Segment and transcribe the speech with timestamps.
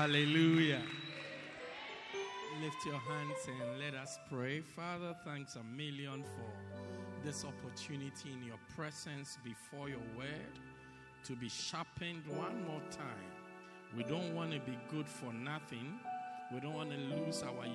[0.00, 0.80] Hallelujah.
[2.62, 4.62] Lift your hands and let us pray.
[4.62, 10.58] Father, thanks a million for this opportunity in your presence before your word
[11.24, 13.28] to be sharpened one more time.
[13.94, 16.00] We don't want to be good for nothing.
[16.50, 17.66] We don't want to lose our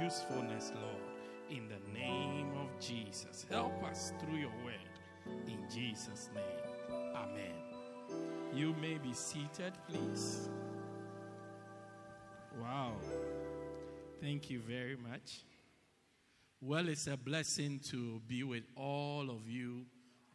[0.00, 1.02] usefulness, Lord.
[1.50, 3.46] In the name of Jesus.
[3.50, 5.48] Help us through your word.
[5.48, 6.94] In Jesus' name.
[7.16, 7.58] Amen.
[8.54, 10.48] You may be seated, please.
[12.60, 12.92] Wow.
[14.20, 15.42] Thank you very much.
[16.60, 19.86] Well, it's a blessing to be with all of you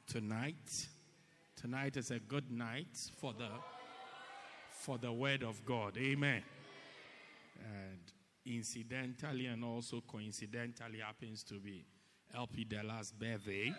[0.07, 0.87] tonight.
[1.55, 3.49] Tonight is a good night for the
[4.71, 5.97] for the word of God.
[5.97, 6.43] Amen.
[7.59, 7.99] And
[8.45, 11.85] incidentally and also coincidentally happens to be
[12.33, 13.73] LP Della's birthday.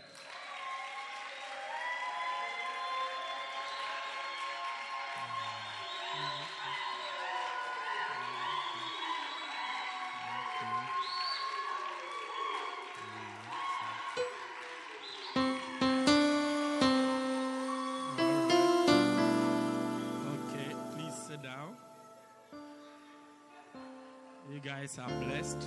[24.85, 25.65] Guys are blessed.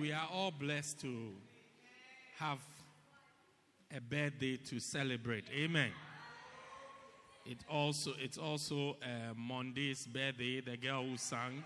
[0.00, 1.32] We are all blessed to
[2.38, 2.60] have
[3.92, 5.44] a birthday to celebrate.
[5.52, 5.90] Amen.
[7.44, 10.60] It also it's also uh, Monday's birthday.
[10.60, 11.64] The girl who sang.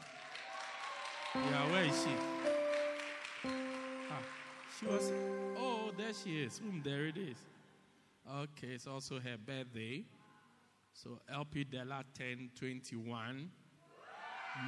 [1.35, 3.51] Yeah, where is she?
[4.11, 4.23] Ah,
[4.79, 5.13] she was.
[5.59, 6.59] Oh, there she is.
[6.59, 7.37] Boom, there it is.
[8.35, 10.05] Okay, it's also her birthday.
[10.95, 13.51] So LP Della 1021.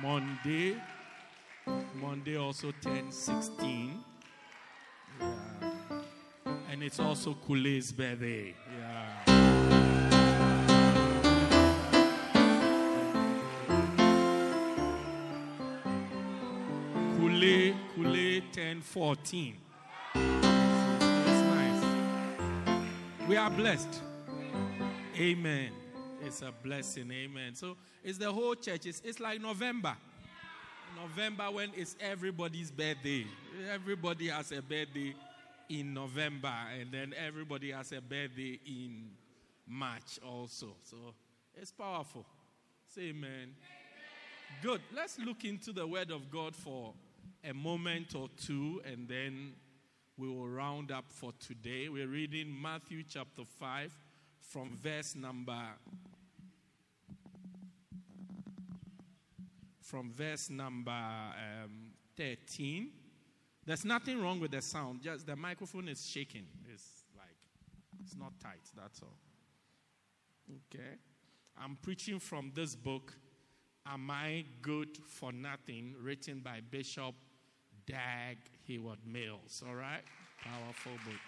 [0.02, 0.76] Monday.
[2.00, 4.04] Monday also 1016.
[5.20, 5.26] Yeah.
[6.70, 8.54] And it's also Kule's birthday.
[8.78, 9.42] Yeah.
[17.18, 19.56] Kule, Kule 1014.
[20.14, 21.84] It's nice.
[23.28, 24.02] We are blessed.
[25.16, 25.70] Amen.
[26.24, 27.10] It's a blessing.
[27.12, 27.54] Amen.
[27.54, 28.86] So it's the whole church.
[28.86, 29.96] It's, it's like November.
[31.00, 33.26] November when it's everybody's birthday.
[33.72, 35.14] Everybody has a birthday
[35.68, 39.10] in November, and then everybody has a birthday in
[39.66, 40.76] March also.
[40.84, 40.96] So
[41.54, 42.26] it's powerful.
[42.86, 43.54] Say amen.
[44.62, 44.80] Good.
[44.94, 46.92] Let's look into the Word of God for
[47.44, 49.52] a moment or two, and then
[50.16, 51.88] we will round up for today.
[51.88, 53.92] We're reading Matthew chapter 5
[54.40, 55.58] from verse number
[59.92, 62.88] from verse number um, 13.
[63.66, 66.46] There's nothing wrong with the sound, just the microphone is shaking.
[66.72, 67.36] It's like,
[68.02, 69.18] it's not tight, that's all.
[70.50, 70.94] Okay?
[71.62, 73.12] I'm preaching from this book,
[73.86, 77.14] Am I Good for Nothing, written by Bishop
[77.86, 79.62] Dag Heward Mills.
[79.68, 80.02] All right?
[80.42, 81.20] Powerful book.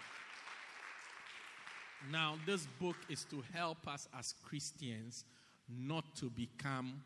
[2.11, 5.23] Now, this book is to help us as Christians
[5.69, 7.03] not to become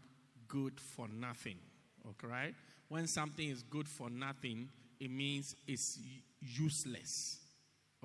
[0.49, 1.57] good for nothing.
[2.09, 2.55] Okay, right?
[2.89, 4.67] When something is good for nothing,
[4.99, 5.99] it means it's
[6.41, 7.37] useless.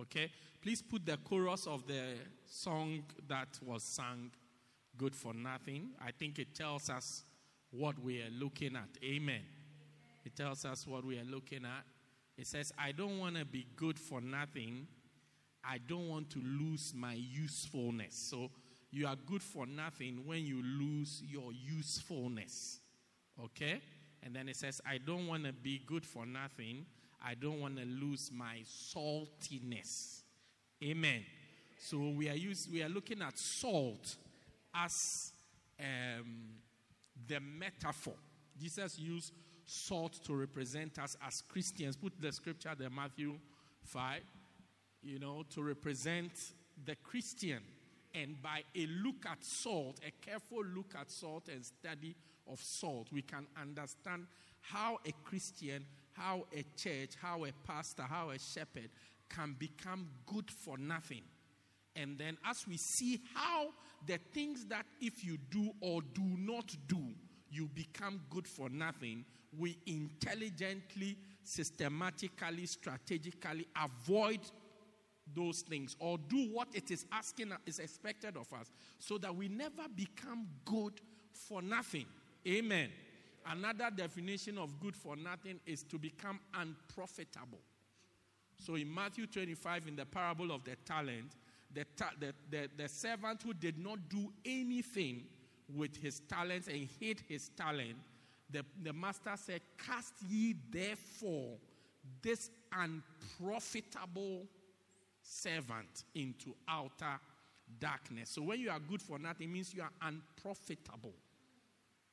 [0.00, 0.30] Okay?
[0.62, 2.14] Please put the chorus of the
[2.46, 4.30] song that was sung,
[4.96, 5.88] Good for Nothing.
[6.00, 7.24] I think it tells us
[7.72, 8.88] what we are looking at.
[9.04, 9.42] Amen.
[10.24, 11.84] It tells us what we are looking at.
[12.38, 14.86] It says, I don't want to be good for nothing.
[15.64, 18.14] I don't want to lose my usefulness.
[18.14, 18.50] So,
[18.94, 22.78] you are good for nothing when you lose your usefulness.
[23.42, 23.80] Okay?
[24.22, 26.86] And then it says, I don't want to be good for nothing.
[27.20, 30.20] I don't want to lose my saltiness.
[30.82, 31.24] Amen.
[31.80, 34.14] So we are use, we are looking at salt
[34.72, 35.32] as
[35.80, 36.50] um,
[37.26, 38.14] the metaphor.
[38.60, 39.32] Jesus used
[39.66, 41.96] salt to represent us as Christians.
[41.96, 43.34] Put the scripture there, Matthew
[43.82, 44.20] 5,
[45.02, 46.30] you know, to represent
[46.84, 47.60] the Christian.
[48.14, 52.14] And by a look at salt, a careful look at salt and study
[52.50, 54.26] of salt, we can understand
[54.60, 58.90] how a Christian, how a church, how a pastor, how a shepherd
[59.28, 61.22] can become good for nothing.
[61.96, 63.68] And then, as we see how
[64.06, 67.00] the things that if you do or do not do,
[67.50, 69.24] you become good for nothing,
[69.56, 74.40] we intelligently, systematically, strategically avoid
[75.34, 79.48] those things or do what it is asking is expected of us so that we
[79.48, 81.00] never become good
[81.32, 82.06] for nothing.
[82.46, 82.90] Amen.
[83.46, 87.60] Another definition of good for nothing is to become unprofitable.
[88.58, 91.36] So in Matthew 25, in the parable of the talent,
[91.72, 95.24] the, ta- the, the, the servant who did not do anything
[95.74, 97.96] with his talents and hid his talent,
[98.50, 101.56] the, the master said, Cast ye therefore
[102.22, 104.46] this unprofitable
[105.24, 107.18] servant into outer
[107.80, 108.30] darkness.
[108.30, 111.14] So when you are good for nothing, means you are unprofitable.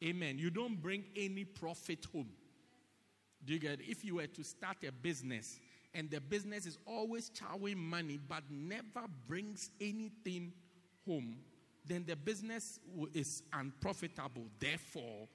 [0.04, 0.40] Amen.
[0.40, 2.30] You don't bring any profit home.
[3.46, 3.82] Do you get it?
[3.88, 5.60] If you were to start a business
[5.94, 10.54] and the business is always chowing money but never brings anything
[11.06, 11.38] home,
[11.86, 12.80] then the business
[13.14, 15.28] is unprofitable, therefore,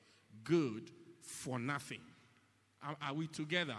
[0.44, 0.90] good
[1.20, 2.00] for nothing.
[2.82, 3.76] Are, are we together?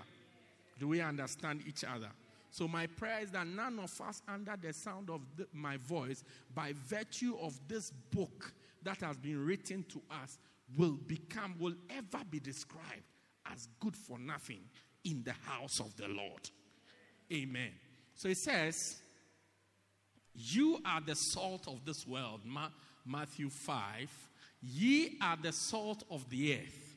[0.80, 2.10] Do we understand each other?
[2.50, 6.24] So, my prayer is that none of us, under the sound of the, my voice,
[6.54, 8.54] by virtue of this book
[8.84, 10.38] that has been written to us,
[10.78, 13.04] will become, will ever be described
[13.52, 14.62] as good for nothing
[15.04, 16.50] in the house of the Lord.
[17.32, 17.72] Amen.
[18.16, 18.98] So it says,
[20.34, 22.42] You are the salt of this world.
[22.46, 22.70] Ma-
[23.06, 24.30] Matthew 5.
[24.62, 26.96] Ye are the salt of the earth.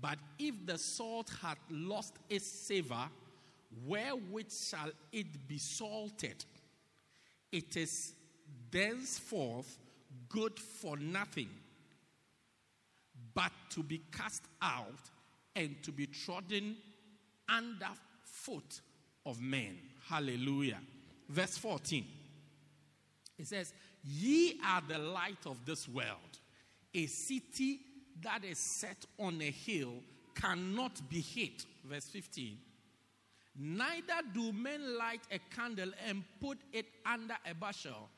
[0.00, 3.08] But if the salt hath lost its savor,
[3.86, 6.44] wherewith shall it be salted?
[7.50, 8.14] It is
[8.70, 9.78] thenceforth
[10.28, 11.48] good for nothing,
[13.34, 15.10] but to be cast out
[15.54, 16.76] and to be trodden
[17.48, 17.88] under
[18.24, 18.80] foot
[19.26, 19.78] of men.
[20.08, 20.80] Hallelujah.
[21.28, 22.04] Verse 14.
[23.38, 23.72] It says,
[24.04, 26.38] Ye are the light of this world.
[26.94, 27.80] A city
[28.22, 29.94] that is set on a hill
[30.34, 31.64] cannot be hid.
[31.84, 32.56] Verse 15.
[33.58, 38.08] Neither do men light a candle and put it under a bushel,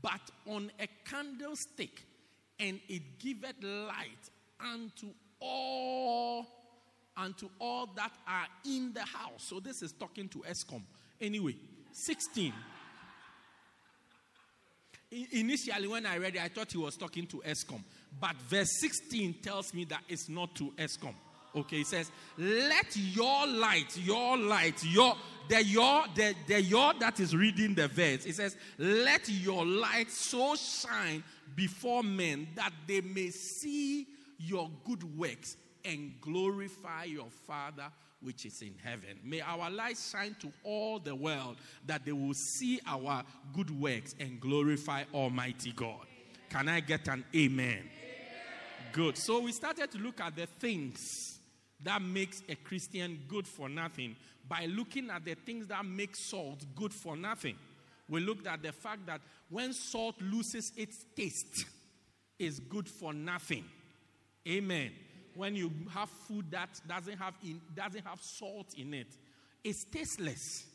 [0.00, 2.02] but on a candlestick,
[2.58, 4.30] and it giveth light
[4.60, 5.08] unto
[5.40, 6.46] all
[7.16, 9.44] unto all that are in the house.
[9.48, 10.82] So this is talking to Eskom.
[11.20, 11.56] Anyway,
[11.92, 12.52] 16.
[15.32, 17.82] Initially, when I read it, I thought he was talking to Eskom.
[18.18, 21.14] But verse 16 tells me that it's not to Eskom.
[21.54, 25.14] Okay, it says, Let your light, your light, your
[25.48, 28.24] the your the, the your that is reading the verse.
[28.24, 31.22] It says, Let your light so shine
[31.54, 34.06] before men that they may see
[34.38, 37.90] your good works and glorify your Father
[38.22, 39.18] which is in heaven.
[39.24, 41.56] May our light shine to all the world
[41.86, 46.06] that they will see our good works and glorify Almighty God.
[46.48, 47.68] Can I get an amen?
[47.68, 47.88] amen?
[48.92, 49.18] Good.
[49.18, 51.31] So we started to look at the things
[51.84, 54.16] that makes a Christian good for nothing
[54.48, 57.56] by looking at the things that make salt good for nothing.
[58.08, 61.64] We looked at the fact that when salt loses its taste,
[62.42, 63.64] is good for nothing.
[64.48, 64.90] Amen.
[65.34, 69.16] When you have food that doesn't have in, doesn't have salt in it,
[69.62, 70.66] it's tasteless.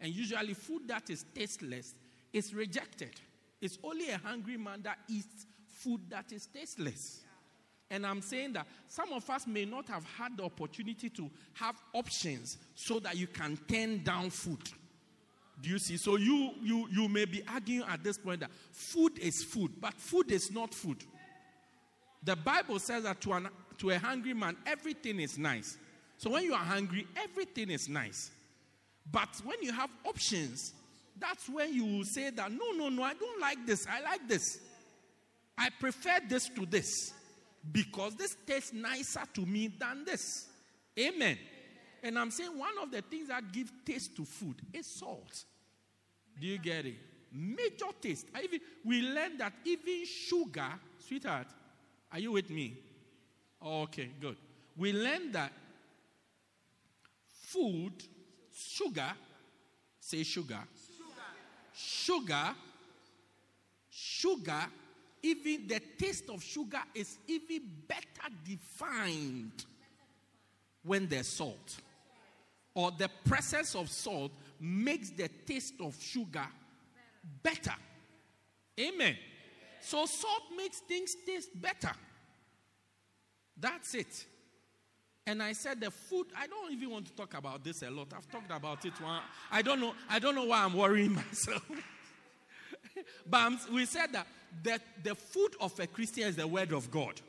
[0.00, 1.94] And usually food that is tasteless
[2.32, 3.20] is rejected.
[3.60, 7.24] It's only a hungry man that eats food that is tasteless.
[7.90, 11.76] And I'm saying that some of us may not have had the opportunity to have
[11.94, 14.60] options so that you can turn down food.
[15.60, 15.96] Do you see?
[15.96, 19.94] So you you you may be arguing at this point that food is food, but
[19.94, 20.98] food is not food.
[22.22, 25.78] The Bible says that to, an, to a hungry man, everything is nice.
[26.16, 28.30] So when you are hungry, everything is nice.
[29.10, 30.74] But when you have options,
[31.18, 33.86] that's when you will say that no, no, no, I don't like this.
[33.90, 34.60] I like this.
[35.56, 37.12] I prefer this to this
[37.72, 40.46] because this tastes nicer to me than this.
[40.98, 41.38] Amen.
[42.02, 45.44] And I'm saying one of the things that give taste to food is salt.
[46.40, 46.94] Do you get it?
[47.32, 48.26] Major taste.
[48.42, 51.48] Even, we learned that even sugar, sweetheart,
[52.12, 52.76] are you with me?
[53.60, 54.36] Oh, okay, good.
[54.76, 55.52] We learned that
[57.26, 57.92] food,
[58.54, 59.12] sugar,
[60.00, 60.60] say sugar,
[60.94, 61.14] sugar,
[61.72, 62.54] sugar,
[63.90, 64.66] sugar,
[65.22, 69.64] even the taste of sugar is even better defined
[70.82, 71.80] when there's salt.
[72.74, 76.46] Or the presence of salt makes the taste of sugar
[77.42, 77.74] better.
[78.78, 79.16] Amen.
[79.80, 81.92] So salt makes things taste better.
[83.58, 84.26] That's it.
[85.26, 88.08] And I said the food, I don't even want to talk about this a lot.
[88.16, 89.20] I've talked about it one.
[89.50, 91.62] I don't know, I don't know why I'm worrying myself.
[93.26, 94.26] But we said that
[94.62, 97.20] the, the food of a Christian is the word of God.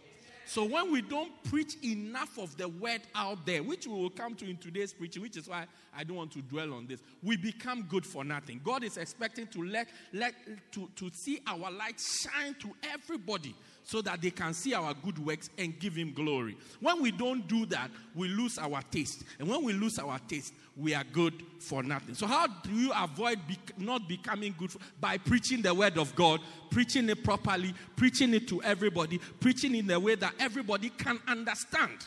[0.49, 4.33] So when we don't preach enough of the word out there, which we will come
[4.33, 7.38] to in today's preaching, which is why I don't want to dwell on this, we
[7.38, 8.59] become good for nothing.
[8.63, 10.33] God is expecting to let, let
[10.71, 13.53] to, to see our light shine to everybody
[13.89, 16.55] so that they can see our good works and give him glory.
[16.79, 19.24] When we don't do that, we lose our taste.
[19.39, 22.13] And when we lose our taste, we are good for nothing.
[22.13, 23.39] So, how do you avoid
[23.79, 24.69] not becoming good?
[24.69, 29.74] For- By preaching the word of God, preaching it properly, preaching it to everybody, preaching
[29.74, 31.98] in a way that everybody can understand.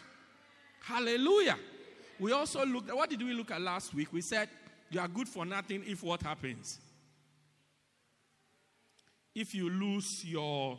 [0.83, 1.59] Hallelujah.
[2.21, 4.13] We also looked at what did we look at last week?
[4.13, 4.49] We said
[4.89, 6.79] you are good for nothing if what happens?
[9.35, 10.79] If you lose your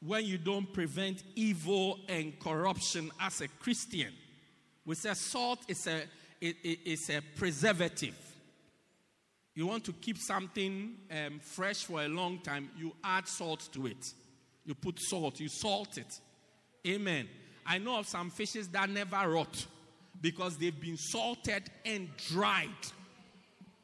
[0.00, 4.12] when you don't prevent evil and corruption as a Christian.
[4.84, 6.02] We say salt is a,
[6.40, 8.16] it, it, it's a preservative.
[9.54, 13.86] You want to keep something um, fresh for a long time, you add salt to
[13.86, 14.12] it.
[14.64, 16.20] You put salt, you salt it.
[16.86, 17.28] Amen.
[17.64, 19.66] I know of some fishes that never rot
[20.20, 22.68] because they've been salted and dried.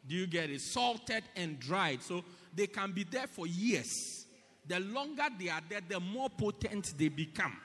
[0.07, 0.61] Do you get it?
[0.61, 2.03] Salted and dried.
[2.03, 2.23] So
[2.55, 4.22] they can be there for years.
[4.67, 7.57] The longer they are there, the more potent they become.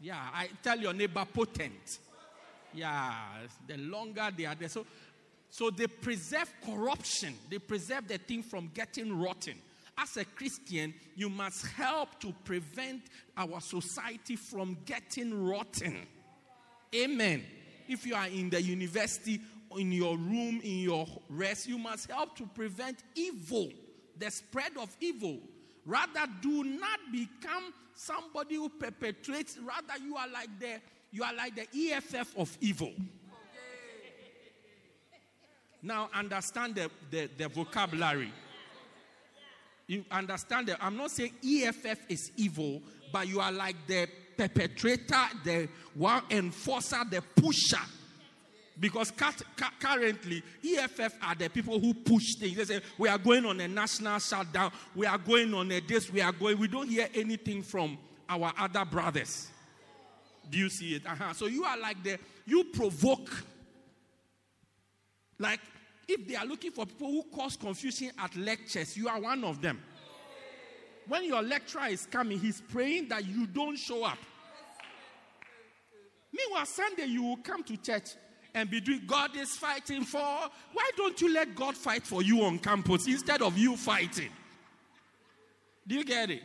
[0.00, 1.98] Yeah, I tell your neighbor potent.
[2.72, 3.14] Yeah,
[3.66, 4.68] the longer they are there.
[4.68, 4.86] So,
[5.50, 7.34] so they preserve corruption.
[7.48, 9.54] They preserve the thing from getting rotten.
[9.96, 13.02] As a Christian, you must help to prevent
[13.36, 16.06] our society from getting rotten.
[16.94, 17.44] Amen.
[17.88, 19.40] If you are in the university,
[19.76, 23.70] in your room, in your rest, you must help to prevent evil,
[24.18, 25.38] the spread of evil.
[25.86, 29.58] Rather, do not become somebody who perpetrates.
[29.58, 32.92] Rather, you are like the you are like the EFF of evil.
[35.80, 38.32] Now, understand the, the, the vocabulary.
[39.86, 45.24] You understand that I'm not saying EFF is evil, but you are like the perpetrator,
[45.44, 47.84] the one enforcer, the pusher.
[48.78, 49.12] Because
[49.80, 52.56] currently, EFF are the people who push things.
[52.56, 54.72] They say, We are going on a national shutdown.
[54.94, 56.10] We are going on a this.
[56.10, 56.58] We are going.
[56.58, 57.96] We don't hear anything from
[58.28, 59.48] our other brothers.
[60.50, 61.06] Do you see it?
[61.06, 61.32] Uh-huh.
[61.34, 63.30] So you are like the, you provoke.
[65.38, 65.60] Like,
[66.08, 69.62] if they are looking for people who cause confusion at lectures, you are one of
[69.62, 69.80] them.
[71.06, 74.18] When your lecturer is coming, he's praying that you don't show up.
[76.32, 78.10] Meanwhile, Sunday you will come to church
[78.54, 80.18] and be doing God is fighting for.
[80.20, 84.30] Why don't you let God fight for you on campus instead of you fighting?
[85.86, 86.42] Do you get it?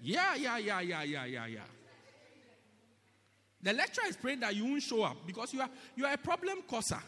[0.00, 1.60] Yeah, yeah, yeah, yeah, yeah, yeah, yeah.
[3.62, 6.18] The lecturer is praying that you won't show up because you are you are a
[6.18, 7.00] problem causer.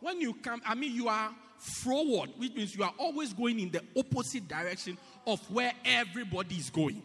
[0.00, 3.70] When you come, I mean you are forward, which means you are always going in
[3.70, 7.02] the opposite direction of where everybody is going.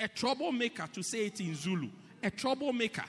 [0.00, 1.88] A troublemaker, to say it in Zulu,
[2.22, 3.04] a troublemaker.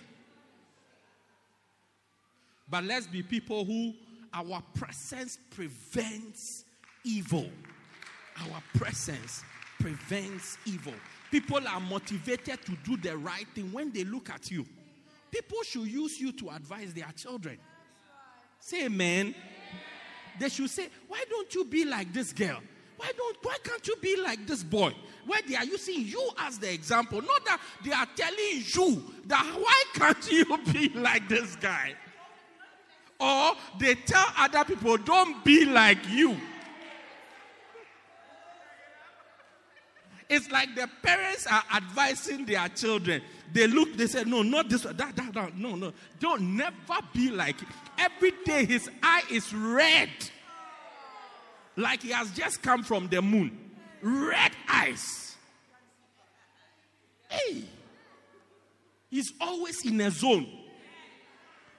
[2.69, 3.93] But let's be people who
[4.33, 6.65] our presence prevents
[7.03, 7.49] evil.
[8.39, 9.43] Our presence
[9.79, 10.93] prevents evil.
[11.31, 14.65] People are motivated to do the right thing when they look at you.
[15.31, 17.57] People should use you to advise their children.
[18.59, 19.35] Say amen.
[20.39, 22.59] They should say, Why don't you be like this girl?
[22.97, 24.93] Why don't why can't you be like this boy?
[25.25, 29.45] Where they are using you as the example, not that they are telling you that
[29.57, 31.93] why can't you be like this guy?
[33.19, 36.37] Or they tell other people, don't be like you.
[40.29, 43.21] It's like the parents are advising their children.
[43.51, 45.91] They look, they say, no, not this, that, that, that, no, no.
[46.19, 47.55] Don't never be like.
[47.97, 50.09] Every day his eye is red.
[51.75, 53.57] Like he has just come from the moon.
[54.01, 55.35] Red eyes.
[57.27, 57.63] Hey.
[59.09, 60.47] He's always in a zone.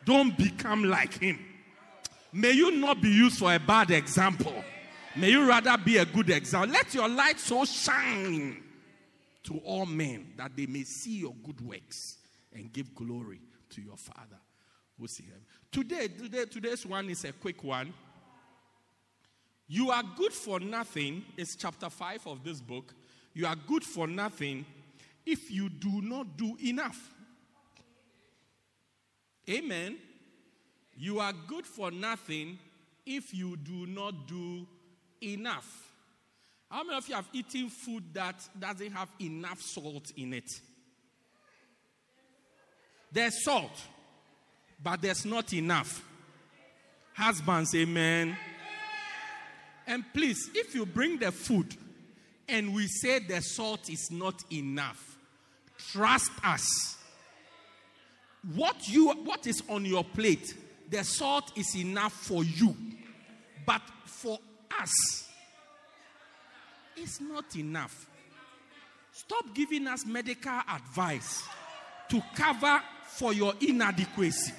[0.04, 1.38] Don't become like him.
[2.33, 4.64] May you not be used for a bad example.
[5.16, 6.73] May you rather be a good example.
[6.73, 8.62] Let your light so shine
[9.45, 12.19] to all men that they may see your good works
[12.52, 13.40] and give glory
[13.71, 14.38] to your Father
[14.99, 15.40] who see him.
[15.73, 17.92] Today, today, today's one is a quick one.
[19.66, 21.25] You are good for nothing.
[21.37, 22.95] It's chapter 5 of this book.
[23.33, 24.66] You are good for nothing
[25.25, 27.14] if you do not do enough.
[29.50, 29.99] Amen.
[30.97, 32.59] You are good for nothing
[33.04, 34.66] if you do not do
[35.23, 35.92] enough.
[36.71, 40.49] How many of you have eaten food that doesn't have enough salt in it?
[43.11, 43.73] There's salt,
[44.80, 46.04] but there's not enough.
[47.14, 48.37] Husbands, amen.
[49.87, 51.75] And please, if you bring the food
[52.49, 55.19] and we say the salt is not enough,
[55.90, 56.97] trust us.
[58.54, 60.54] What you what is on your plate,
[60.88, 62.75] the salt is enough for you.
[63.66, 64.38] But for
[64.80, 65.28] us,
[66.97, 68.06] it's not enough.
[69.12, 71.44] Stop giving us medical advice
[72.09, 74.52] to cover for your inadequacy.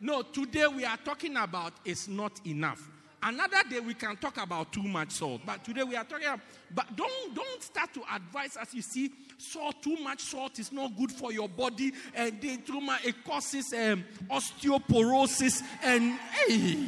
[0.00, 2.80] No, today we are talking about it's not enough.
[3.26, 6.40] Another day we can talk about too much salt, but today we are talking about.
[6.74, 8.74] But don't don't start to advise us.
[8.74, 13.02] You see, salt too much salt is not good for your body, and then much
[13.06, 16.86] it causes um, osteoporosis and hey.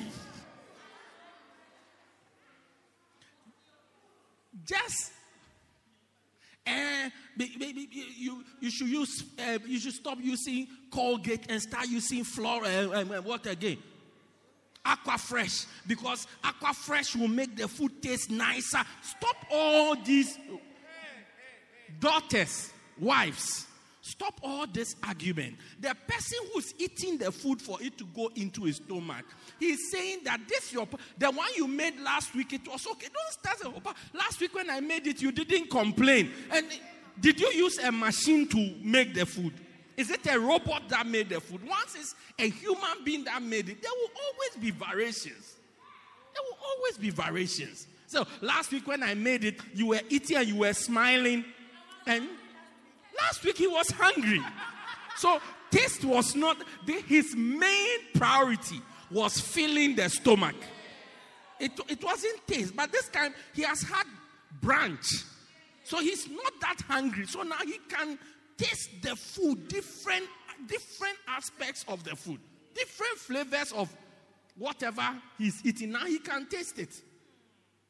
[4.66, 5.12] Just
[6.66, 12.64] uh, you, you should use uh, you should stop using Colgate and start using flour
[12.64, 13.78] uh, uh, what again?
[14.86, 18.82] Aquafresh because Aquafresh will make the food taste nicer.
[19.02, 20.38] Stop all these
[22.00, 23.66] daughters, wives.
[24.00, 25.56] Stop all this argument.
[25.80, 29.24] The person who's eating the food for it to go into his stomach,
[29.58, 30.86] he's saying that this your
[31.18, 33.08] the one you made last week it was okay.
[33.12, 33.84] Don't start.
[34.14, 36.30] Last week when I made it, you didn't complain.
[36.52, 36.66] And
[37.20, 39.52] did you use a machine to make the food?
[39.96, 41.66] Is it a robot that made the food?
[41.66, 45.56] Once it's a human being that made it, there will always be variations.
[46.34, 47.86] There will always be variations.
[48.06, 51.44] So last week when I made it, you were eating and you were smiling,
[52.06, 52.28] and
[53.18, 54.42] Last week he was hungry.
[55.16, 56.56] So taste was not
[57.06, 60.56] his main priority was filling the stomach.
[61.58, 64.04] It, it wasn't taste, but this time he has had
[64.60, 65.24] brunch.
[65.84, 67.26] So he's not that hungry.
[67.26, 68.18] So now he can
[68.56, 70.24] taste the food, different,
[70.66, 72.40] different aspects of the food,
[72.74, 73.94] different flavors of
[74.56, 75.02] whatever
[75.38, 75.92] he's eating.
[75.92, 76.94] Now he can taste it.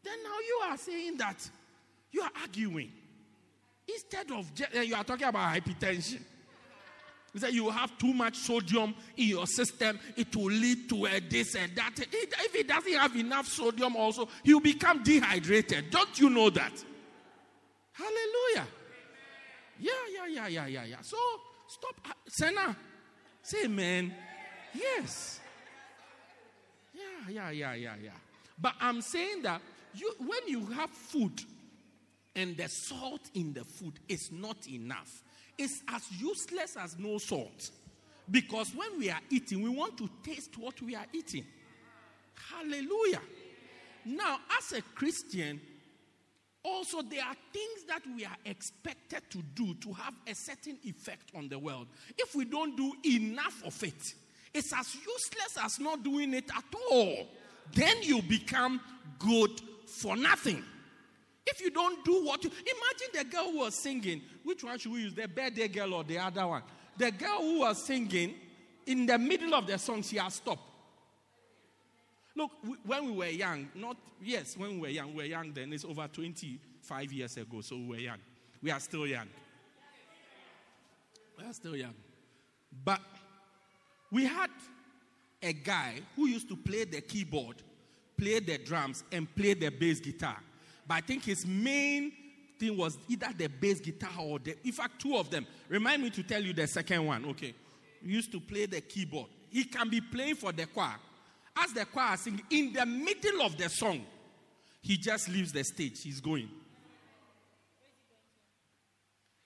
[0.03, 1.51] Then now you are saying that
[2.13, 2.93] you are arguing.
[3.89, 6.21] Instead of, eh, you are talking about hypertension.
[7.33, 11.21] You say you have too much sodium in your system, it will lead to a
[11.21, 11.93] this and that.
[12.01, 15.91] if he doesn't have enough sodium, also, he'll become dehydrated.
[15.91, 16.73] Don't you know that?
[17.93, 18.67] Hallelujah.
[19.79, 21.01] Yeah, yeah, yeah, yeah, yeah, yeah.
[21.03, 21.17] So
[21.67, 21.95] stop.
[22.05, 22.77] Uh, Senna,
[23.43, 24.15] say amen.
[24.75, 25.41] Yes.
[26.95, 28.11] Yeah, yeah, yeah, yeah, yeah.
[28.59, 29.61] But I'm saying that
[29.95, 31.41] you, when you have food
[32.35, 35.23] and the salt in the food is not enough.
[35.59, 37.71] It's as useless as no salt.
[38.31, 41.47] Because when we are eating, we want to taste what we are eating.
[42.51, 43.23] Hallelujah.
[44.05, 45.61] Now, as a Christian,
[46.67, 51.31] also there are things that we are expected to do to have a certain effect
[51.35, 51.87] on the world.
[52.19, 54.15] If we don't do enough of it,
[54.53, 57.29] it's as useless as not doing it at all.
[57.73, 58.81] Then you become
[59.19, 59.51] good
[59.87, 60.63] for nothing.
[61.47, 64.93] If you don't do what you imagine the girl who was singing, which one should
[64.93, 65.15] we use?
[65.15, 66.63] The birthday girl or the other one?
[66.97, 68.35] The girl who was singing,
[68.87, 70.63] in the middle of the song, she has stopped.
[72.37, 72.51] Look,
[72.85, 75.87] when we were young, not yes, when we were young, we were young then, it's
[75.87, 78.19] over 25 years ago, so we were young.
[78.63, 79.27] We are still young.
[81.39, 81.95] We are still young.
[82.85, 83.01] But
[84.13, 84.51] we had
[85.43, 87.57] a guy who used to play the keyboard,
[88.19, 90.37] play the drums, and play the bass guitar.
[90.87, 92.13] But I think his main
[92.59, 95.47] thing was either the bass guitar or the, in fact, two of them.
[95.69, 97.25] Remind me to tell you the second one.
[97.27, 97.55] Okay.
[98.05, 99.29] He used to play the keyboard.
[99.51, 100.97] He can be playing for the choir.
[101.57, 104.05] As the choir singing, in the middle of the song,
[104.83, 106.03] he just leaves the stage.
[106.03, 106.49] He's going.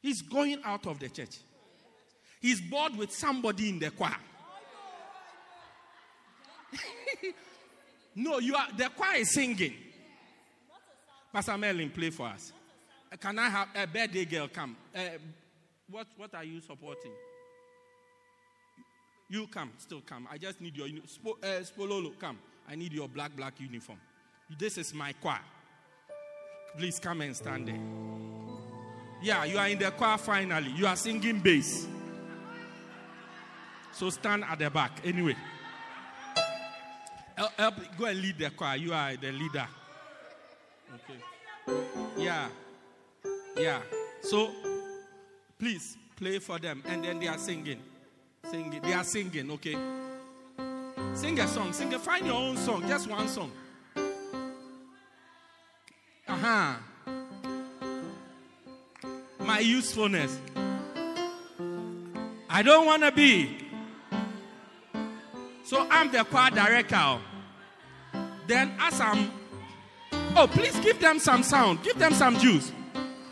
[0.03, 1.39] He's going out of the church.
[2.41, 4.17] He's bored with somebody in the choir.
[8.15, 9.75] no, you are the choir is singing.
[11.33, 12.53] Pastor Merlin, play for us.
[13.21, 14.77] Can I have a birthday girl come?
[14.95, 15.01] Uh,
[15.89, 17.13] what, what are you supporting?
[19.31, 20.27] You come, still come.
[20.31, 22.39] I just need your Sp- uh, Spololo, come.
[22.69, 23.99] I need your black, black uniform.
[24.59, 25.39] This is my choir.
[26.77, 27.79] Please come and stand there.
[29.23, 30.73] Yeah, you are in the choir finally.
[30.73, 31.87] You are singing bass.
[33.93, 35.01] So stand at the back.
[35.05, 35.37] Anyway,
[37.37, 38.77] help, help, go and lead the choir.
[38.77, 39.67] You are the leader.
[40.95, 41.21] Okay.
[42.17, 42.49] Yeah.
[43.57, 43.81] Yeah.
[44.23, 44.51] So,
[45.59, 46.83] please play for them.
[46.87, 47.81] And then they are singing.
[48.49, 48.81] Singing.
[48.83, 49.77] They are singing, okay?
[51.15, 51.73] Sing a song.
[51.73, 52.87] Sing a, find your own song.
[52.89, 53.51] Just one song.
[56.27, 56.75] Uh huh.
[59.41, 60.39] My usefulness.
[62.49, 63.57] I don't want to be.
[65.65, 67.19] So I'm the choir director.
[68.47, 69.31] Then as I'm,
[70.37, 72.73] oh please give them some sound, give them some juice.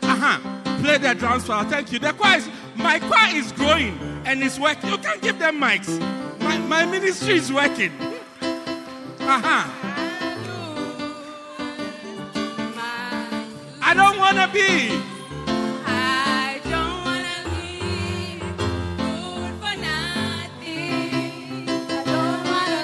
[0.01, 0.81] Uh huh.
[0.81, 1.63] Play the drums for.
[1.65, 1.99] Thank you.
[1.99, 4.89] The choir is my choir is growing and it's working.
[4.89, 5.99] You can give them mics.
[6.39, 7.91] My my ministry is working.
[9.21, 9.67] Uh huh.
[13.81, 15.01] I don't want to be.
[15.85, 21.67] I don't wanna be good for nothing.
[21.89, 22.81] I don't wanna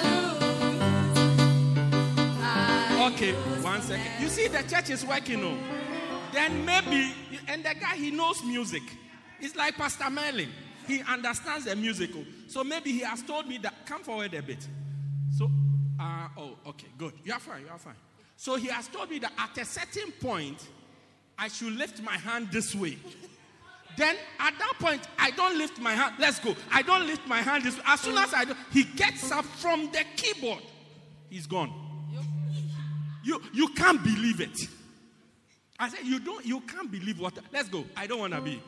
[3.00, 3.14] lose.
[3.14, 4.12] Okay, one second.
[4.20, 5.60] You see, the church is working on.
[6.34, 7.14] Then maybe,
[7.48, 8.84] and the guy he knows music.
[9.40, 10.50] It's like Pastor Merlin.
[10.88, 12.24] He understands the musical.
[12.48, 13.86] So maybe he has told me that.
[13.86, 14.68] Come forward a bit.
[15.38, 15.50] So,
[16.00, 17.14] uh, oh, okay, good.
[17.24, 17.62] You are fine.
[17.62, 17.96] You are fine.
[18.38, 20.68] So he has told me that at a certain point,
[21.38, 22.98] I should lift my hand this way.
[23.98, 26.16] Then at that point, I don't lift my hand.
[26.20, 26.56] Let's go.
[26.72, 27.84] I don't lift my hand this way.
[27.86, 30.62] As soon as I do, he gets up from the keyboard.
[31.30, 31.72] He's gone.
[33.24, 34.68] You you can't believe it.
[35.80, 37.86] I said you don't you can't believe what let's go.
[37.96, 38.62] I don't wanna be.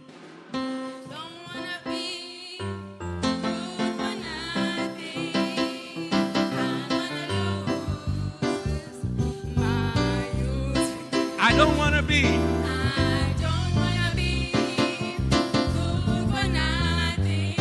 [11.47, 12.25] I don't wanna be.
[12.25, 17.55] I don't wanna be good for nothing.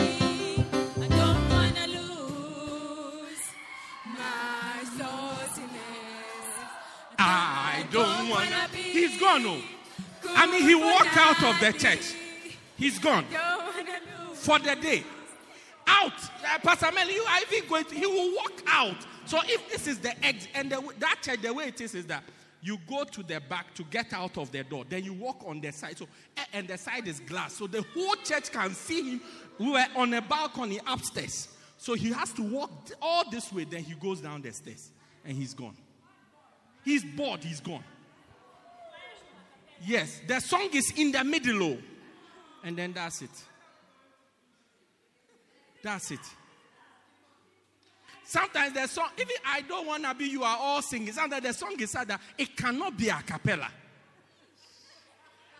[1.00, 3.44] I don't wanna lose
[4.04, 5.70] my sauciness.
[7.16, 9.46] I don't wanna wanna be He's gone.
[9.46, 9.62] Oh.
[10.34, 12.16] I mean he walked out of the church.
[12.76, 13.24] He's gone.
[14.34, 15.04] For the day.
[15.86, 16.12] Out.
[16.12, 19.06] Uh, Pastor Mel, you are even going to, he will walk out.
[19.26, 22.06] So if this is the exit, and the, that church, the way it is, is
[22.06, 22.24] that
[22.62, 24.84] you go to the back to get out of the door.
[24.88, 25.98] Then you walk on the side.
[25.98, 27.54] So, eh, and the side is glass.
[27.54, 29.20] So the whole church can see him.
[29.58, 31.48] We were on a balcony upstairs.
[31.78, 33.64] So he has to walk all this way.
[33.64, 34.90] Then he goes down the stairs
[35.24, 35.76] and he's gone.
[36.84, 37.44] He's bored.
[37.44, 37.84] He's gone.
[39.84, 41.62] Yes, the song is in the middle.
[41.62, 41.78] oh.
[42.64, 43.30] And then that's it.
[45.82, 46.20] That's it.
[48.26, 51.12] Sometimes the song, even I don't wanna be, you are all singing.
[51.12, 53.68] Sometimes the song is sad that it cannot be a cappella.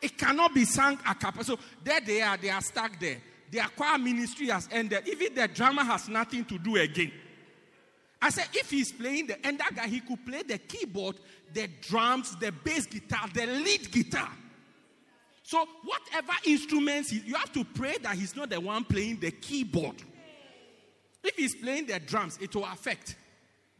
[0.02, 1.44] It cannot be sung a cappella.
[1.44, 3.18] So there they are, they are stuck there.
[3.52, 5.06] Their choir ministry has ended.
[5.06, 7.12] Even the drama has nothing to do again.
[8.20, 11.16] I said, if he's playing the and that guy, he could play the keyboard,
[11.52, 14.30] the drums, the bass guitar, the lead guitar.
[15.44, 19.30] So whatever instruments, he, you have to pray that he's not the one playing the
[19.30, 20.02] keyboard.
[21.26, 23.16] If he's playing the drums, it will affect.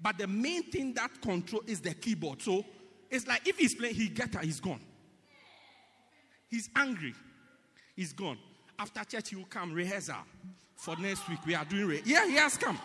[0.03, 2.43] But the main thing that control is the keyboard.
[2.43, 2.65] So
[3.09, 4.81] it's like if he's playing, he get her, he's gone.
[6.49, 7.15] He's angry.
[7.95, 8.39] He's gone.
[8.79, 10.17] After church, he will come rehearsal
[10.75, 11.39] for next week.
[11.47, 12.79] We are doing re- yeah, he has come.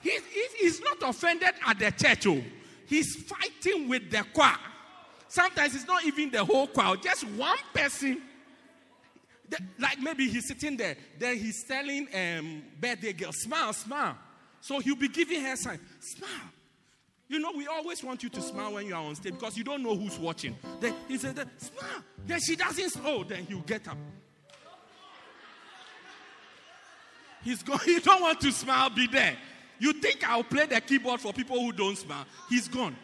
[0.00, 2.26] He, he's, he's not offended at the church.
[2.26, 2.42] Oh,
[2.86, 4.56] he's fighting with the choir.
[5.28, 8.22] Sometimes it's not even the whole choir, just one person.
[9.78, 14.16] Like maybe he's sitting there, then he's telling um, birthday girl, smile, smile.
[14.60, 16.50] So he'll be giving her sign, smile.
[17.28, 19.64] You know, we always want you to smile when you are on stage because you
[19.64, 20.56] don't know who's watching.
[20.80, 22.02] Then he said, smile.
[22.24, 23.14] Then she doesn't smile.
[23.18, 23.96] Oh, then he'll get up.
[27.42, 29.36] He's going, you don't want to smile, be there.
[29.78, 32.24] You think I'll play the keyboard for people who don't smile?
[32.48, 32.96] He's gone.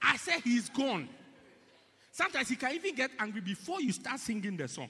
[0.00, 1.08] I said he's gone.
[2.16, 4.88] Sometimes he can even get angry before you start singing the song.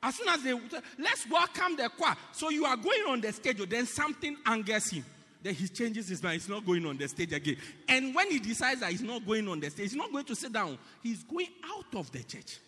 [0.00, 0.52] As soon as they
[0.96, 2.14] let's welcome the choir.
[2.30, 5.04] So you are going on the stage, then something angers him.
[5.42, 6.34] Then he changes his mind.
[6.34, 7.56] He's not going on the stage again.
[7.88, 10.36] And when he decides that he's not going on the stage, he's not going to
[10.36, 10.78] sit down.
[11.02, 12.58] He's going out of the church.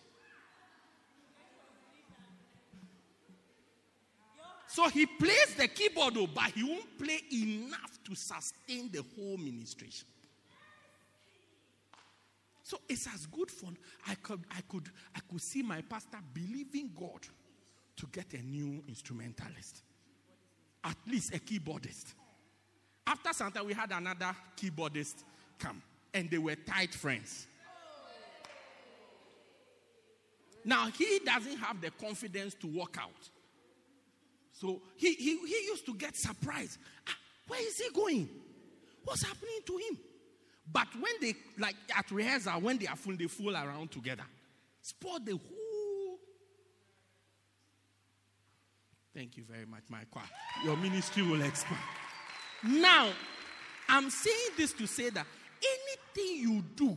[4.66, 9.36] So he plays the keyboard, oh, but he won't play enough to sustain the whole
[9.36, 10.08] ministration.
[12.72, 13.76] So it's as good fun.
[14.08, 17.20] I could, I could, I could see my pastor believing God
[17.96, 19.82] to get a new instrumentalist,
[20.82, 22.14] at least a keyboardist.
[23.06, 25.16] After time, we had another keyboardist
[25.58, 25.82] come,
[26.14, 27.46] and they were tight friends.
[30.64, 33.28] Now he doesn't have the confidence to walk out.
[34.54, 36.78] So he, he, he used to get surprised.
[37.06, 38.30] Ah, where is he going?
[39.04, 39.98] What's happening to him?
[40.70, 44.24] But when they, like at rehearsal, when they are full, they fool around together.
[44.80, 46.18] Spoil the whole.
[49.14, 50.24] Thank you very much, my choir.
[50.64, 51.80] Your ministry will expand.
[52.64, 53.10] Now,
[53.88, 55.26] I'm saying this to say that
[55.62, 56.96] anything you do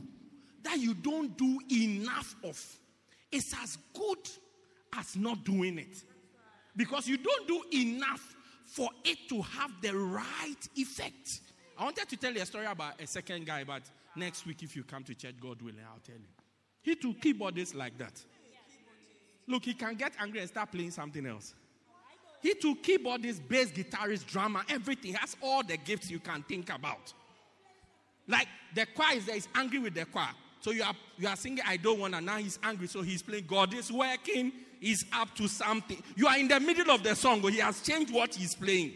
[0.63, 2.79] that you don't do enough of
[3.31, 4.29] is as good
[4.97, 6.03] as not doing it.
[6.75, 11.41] Because you don't do enough for it to have the right effect.
[11.77, 13.83] I wanted to tell you a story about a second guy, but
[14.15, 16.27] next week, if you come to church, God willing, I'll tell you.
[16.81, 18.13] He took keyboardists like that.
[19.47, 21.53] Look, he can get angry and start playing something else.
[22.41, 25.11] He took keyboardist, bass guitarist, drummer, everything.
[25.11, 27.13] He has all the gifts you can think about.
[28.27, 30.29] Like the choir is there, he's angry with the choir.
[30.61, 32.21] So you are you are singing, I don't wanna.
[32.21, 33.45] Now he's angry, so he's playing.
[33.47, 36.01] God is working, he's up to something.
[36.15, 38.93] You are in the middle of the song, but he has changed what he's playing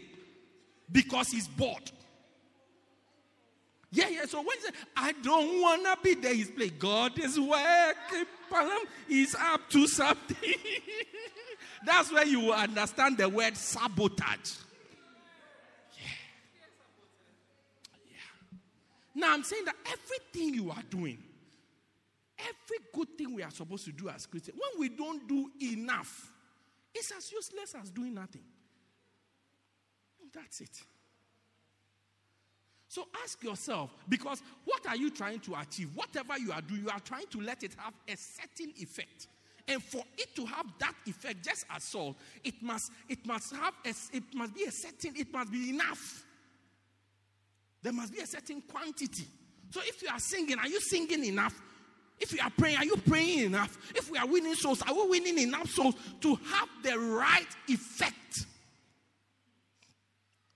[0.90, 1.90] because he's bored.
[3.92, 4.24] Yeah, yeah.
[4.26, 6.74] So when he said, I don't wanna be there, he's playing.
[6.78, 8.26] God is working,
[9.08, 10.36] he's up to something.
[11.84, 14.58] That's where you will understand the word sabotage.
[15.96, 16.08] Yeah.
[19.14, 21.18] Now I'm saying that everything you are doing,
[22.38, 26.30] every good thing we are supposed to do as Christians, when we don't do enough,
[26.94, 28.42] it's as useless as doing nothing.
[30.32, 30.82] That's it.
[32.90, 35.90] So ask yourself, because what are you trying to achieve?
[35.94, 39.28] Whatever you are doing, you are trying to let it have a certain effect.
[39.68, 43.74] And for it to have that effect, just as salt, it must, it must have
[43.84, 46.24] a, it must be a certain, it must be enough.
[47.80, 49.28] There must be a certain quantity.
[49.70, 51.54] So if you are singing, are you singing enough?
[52.18, 53.78] If you are praying, are you praying enough?
[53.94, 58.46] If we are winning souls, are we winning enough souls to have the right effect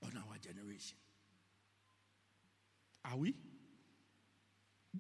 [0.03, 0.97] on our generation?
[3.15, 3.33] Are we?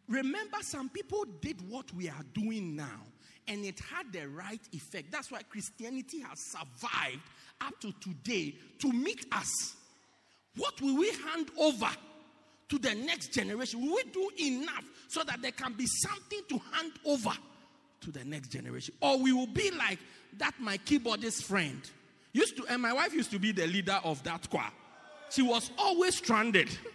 [0.08, 3.00] Remember, some people did what we are doing now,
[3.48, 5.10] and it had the right effect.
[5.10, 7.22] That's why Christianity has survived
[7.60, 9.74] up to today to meet us.
[10.56, 11.90] What will we hand over
[12.68, 13.80] to the next generation?
[13.80, 17.32] Will we do enough so that there can be something to hand over
[18.02, 18.94] to the next generation?
[19.00, 19.98] Or we will be like
[20.38, 21.80] that my keyboardist friend
[22.32, 24.70] used to, and my wife used to be the leader of that choir.
[25.30, 26.68] She was always stranded.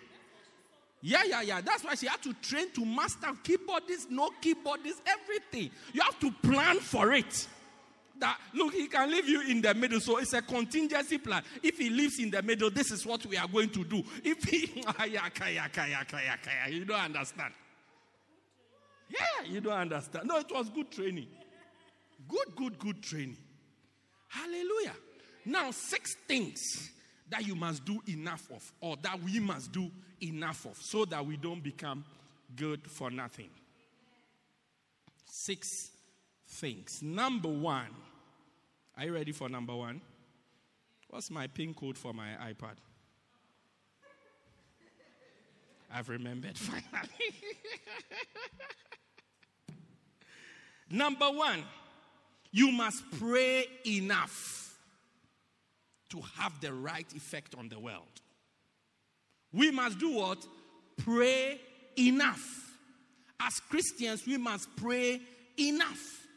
[1.01, 1.61] Yeah, yeah, yeah.
[1.61, 5.71] That's why she had to train to master keyboardist, no keyboardist, everything.
[5.93, 7.47] You have to plan for it.
[8.19, 11.41] That look, he can leave you in the middle, so it's a contingency plan.
[11.63, 14.03] If he lives in the middle, this is what we are going to do.
[14.25, 14.83] If he,
[16.69, 17.53] you don't understand.
[19.09, 20.27] Yeah, you don't understand.
[20.27, 21.27] No, it was good training.
[22.27, 23.37] Good, good, good training.
[24.27, 24.93] Hallelujah.
[25.45, 26.91] Now, six things
[27.29, 29.89] that you must do enough of, or that we must do
[30.21, 32.03] enough of, so that we don't become
[32.55, 33.49] good for nothing.
[35.25, 35.91] Six
[36.47, 37.01] things.
[37.01, 37.89] Number one.
[38.97, 40.01] Are you ready for number one?
[41.09, 42.75] What's my pin code for my iPad?
[45.91, 47.09] I've remembered finally.
[50.89, 51.63] number one,
[52.51, 54.68] you must pray enough
[56.09, 58.21] to have the right effect on the world.
[59.51, 60.45] We must do what?
[60.97, 61.59] Pray
[61.97, 62.43] enough.
[63.39, 65.21] As Christians, we must pray
[65.57, 66.27] enough.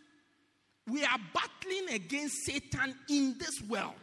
[0.88, 3.94] We are battling against Satan in this world.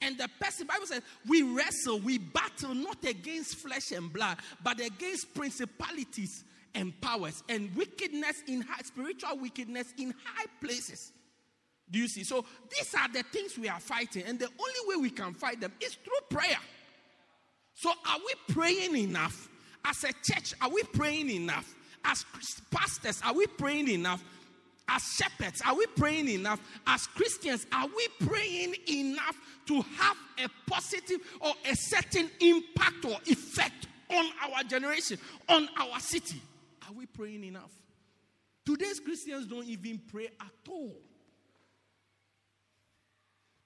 [0.00, 4.80] And the person, Bible says, we wrestle, we battle not against flesh and blood, but
[4.80, 11.12] against principalities and powers and wickedness in high, spiritual wickedness in high places.
[11.90, 12.24] Do you see?
[12.24, 15.60] So these are the things we are fighting, and the only way we can fight
[15.60, 16.58] them is through prayer.
[17.74, 19.48] So are we praying enough?
[19.84, 21.74] As a church, are we praying enough?
[22.04, 22.24] As
[22.70, 24.22] pastors, are we praying enough?
[24.88, 26.60] As shepherds, are we praying enough?
[26.86, 33.18] As Christians, are we praying enough to have a positive or a certain impact or
[33.26, 36.40] effect on our generation, on our city?
[36.88, 37.70] Are we praying enough?
[38.64, 40.96] Today's Christians don't even pray at all.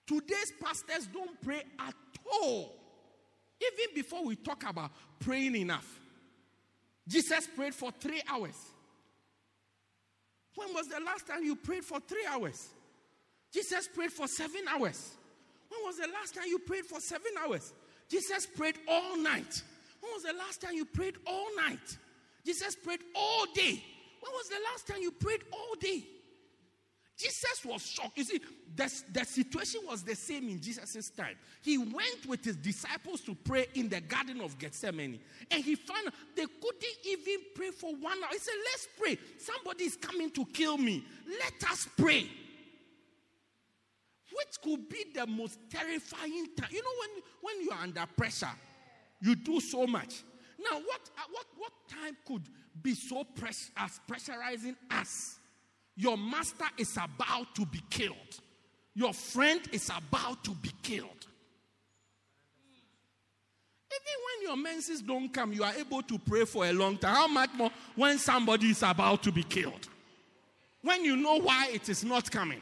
[0.07, 1.95] Today's pastors don't pray at
[2.31, 2.75] all.
[3.61, 5.87] Even before we talk about praying enough,
[7.07, 8.57] Jesus prayed for three hours.
[10.55, 12.69] When was the last time you prayed for three hours?
[13.53, 15.13] Jesus prayed for seven hours.
[15.69, 17.73] When was the last time you prayed for seven hours?
[18.09, 19.63] Jesus prayed all night.
[20.01, 21.97] When was the last time you prayed all night?
[22.45, 23.83] Jesus prayed all day.
[24.21, 26.05] When was the last time you prayed all day?
[27.19, 28.17] Jesus was shocked.
[28.17, 28.41] You see,
[28.75, 31.37] the, the situation was the same in Jesus' time.
[31.61, 35.21] He went with his disciples to pray in the Garden of Gethsemane.
[35.51, 38.31] And he found they couldn't even pray for one hour.
[38.33, 39.19] He said, Let's pray.
[39.39, 41.05] Somebody is coming to kill me.
[41.29, 42.27] Let us pray.
[44.35, 46.71] Which could be the most terrifying time.
[46.71, 48.51] You know, when, when you are under pressure,
[49.21, 50.23] you do so much.
[50.59, 52.43] Now, what, uh, what, what time could
[52.81, 53.27] be so
[53.77, 55.39] as pressurizing as
[56.03, 58.17] your master is about to be killed.
[58.95, 61.27] your friend is about to be killed.
[63.91, 67.15] Even when your menses don't come, you are able to pray for a long time.
[67.15, 69.89] How much more when somebody is about to be killed?
[70.83, 72.61] When you know why it is not coming.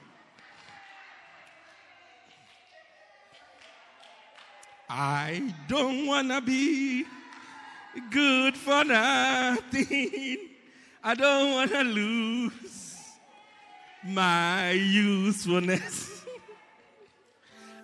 [4.88, 7.04] I don't want to be
[8.10, 10.38] good for nothing.
[11.02, 12.79] I don't want to lose
[14.04, 16.24] my usefulness.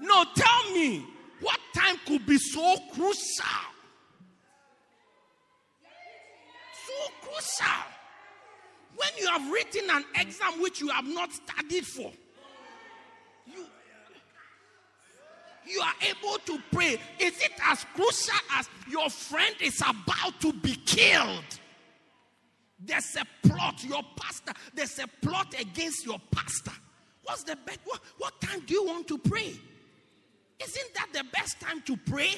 [0.00, 1.04] no, tell me,
[1.40, 3.44] what time could be so crucial?
[6.86, 7.84] So crucial.
[8.96, 12.10] When you have written an exam which you have not studied for,
[13.46, 13.66] you,
[15.66, 16.98] you are able to pray.
[17.18, 21.44] Is it as crucial as your friend is about to be killed?
[22.78, 26.72] There's a plot, your pastor, there's a plot against your pastor.
[27.22, 27.80] What's the best?
[27.84, 29.52] What, what time do you want to pray?
[30.62, 32.30] Isn't that the best time to pray?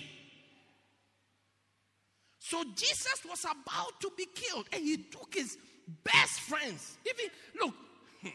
[2.39, 5.59] So Jesus was about to be killed, and he took his
[6.03, 6.97] best friends.
[7.05, 7.29] If he,
[7.61, 7.75] look,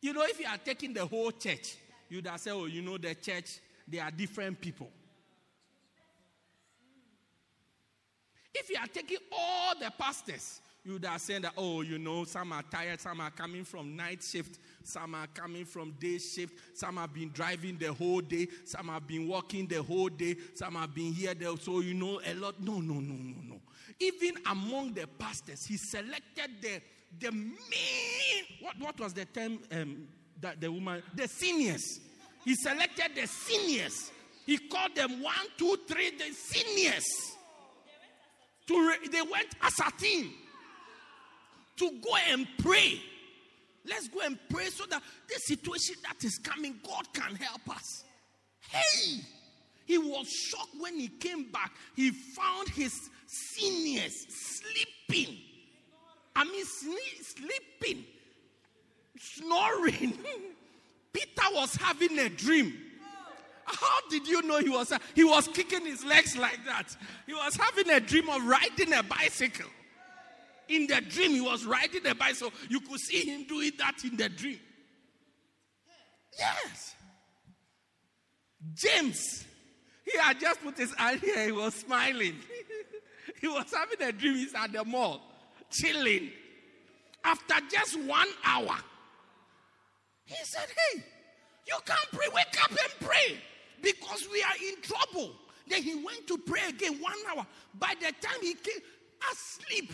[0.00, 1.76] you know, if you are taking the whole church,
[2.08, 4.88] you'd have said, Oh, you know, the church, they are different people.
[8.54, 12.24] If you are taking all the pastors, you would have said that, oh, you know,
[12.24, 16.54] some are tired, some are coming from night shift, some are coming from day shift,
[16.72, 20.76] some have been driving the whole day, some have been walking the whole day, some
[20.76, 22.58] have been here, there, so you know a lot.
[22.58, 23.60] No, no, no, no, no.
[24.00, 26.80] Even among the pastors, he selected the
[27.20, 28.44] the main.
[28.62, 29.58] What, what was the term?
[29.70, 30.08] Um,
[30.40, 32.00] that the woman, the seniors.
[32.46, 34.10] He selected the seniors.
[34.46, 37.04] He called them one, two, three, the seniors.
[38.68, 40.32] To re- they went as a team
[41.78, 43.00] to go and pray.
[43.86, 48.04] Let's go and pray so that this situation that is coming, God can help us.
[48.68, 49.20] Hey,
[49.86, 51.72] he was shocked when he came back.
[51.96, 55.38] He found his seniors sleeping.
[56.36, 58.04] I mean, sleeping,
[59.18, 60.18] snoring.
[61.12, 62.74] Peter was having a dream.
[63.64, 64.92] How did you know he was?
[65.14, 66.96] He was kicking his legs like that.
[67.26, 69.66] He was having a dream of riding a bicycle.
[70.68, 72.52] In the dream, he was riding a bicycle.
[72.68, 74.60] You could see him doing that in the dream.
[76.38, 76.94] Yes.
[78.74, 79.44] James,
[80.04, 81.46] he had just put his hand here.
[81.46, 82.36] He was smiling.
[83.40, 84.34] he was having a dream.
[84.34, 85.20] He's at the mall,
[85.70, 86.30] chilling.
[87.24, 88.76] After just one hour,
[90.24, 91.02] he said, Hey,
[91.66, 92.26] you can't pray.
[92.34, 93.38] Wake up and pray
[93.82, 95.32] because we are in trouble.
[95.68, 97.46] Then he went to pray again one hour.
[97.78, 98.80] By the time he came,
[99.30, 99.92] asleep.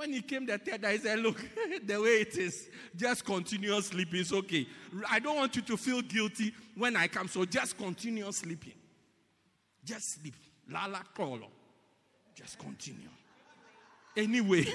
[0.00, 1.36] When he came the third I said, Look,
[1.84, 4.20] the way it is, just continue sleeping.
[4.20, 4.66] It's okay.
[5.10, 8.72] I don't want you to feel guilty when I come, so just continue sleeping.
[9.84, 10.36] Just sleep.
[10.70, 11.48] Lala Kolo.
[12.34, 13.10] Just continue.
[14.16, 14.66] Anyway,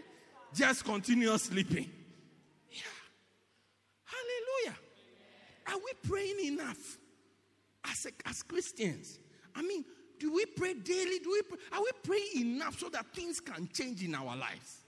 [0.54, 1.88] just continue sleeping.
[2.70, 2.82] Yeah.
[4.04, 4.78] Hallelujah.
[5.68, 6.98] Are we praying enough
[7.82, 9.20] as, as Christians?
[9.54, 9.86] I mean,
[10.18, 11.18] do we pray daily?
[11.18, 11.58] Do we pray?
[11.72, 14.82] Are we praying enough so that things can change in our lives?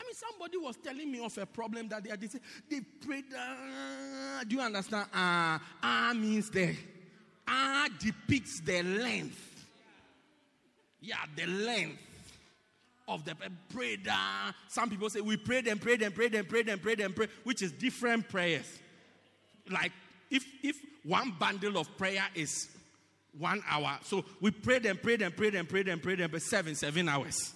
[0.00, 2.20] I mean, somebody was telling me of a problem that they had.
[2.20, 2.40] They, say,
[2.70, 3.24] they prayed.
[3.32, 5.06] Uh, do you understand?
[5.14, 6.74] Ah, uh, ah uh, means the
[7.46, 9.66] ah depicts the length.
[11.00, 12.00] Yeah, the length
[13.06, 13.36] of the
[13.72, 14.08] prayed.
[14.08, 17.14] Uh, some people say we pray and pray and pray and pray and pray and
[17.14, 18.78] pray, which is different prayers.
[19.70, 19.92] Like
[20.30, 22.68] if if one bundle of prayer is
[23.38, 23.98] one hour.
[24.02, 27.08] So we prayed and prayed and prayed and prayed and prayed and prayed seven, seven
[27.08, 27.52] hours.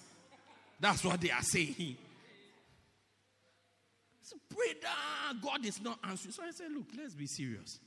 [0.79, 1.97] That's what they are saying.
[4.21, 6.33] So pray that God is not answering.
[6.33, 7.79] So I said, look, let's be serious.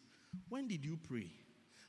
[0.49, 1.31] When did you pray?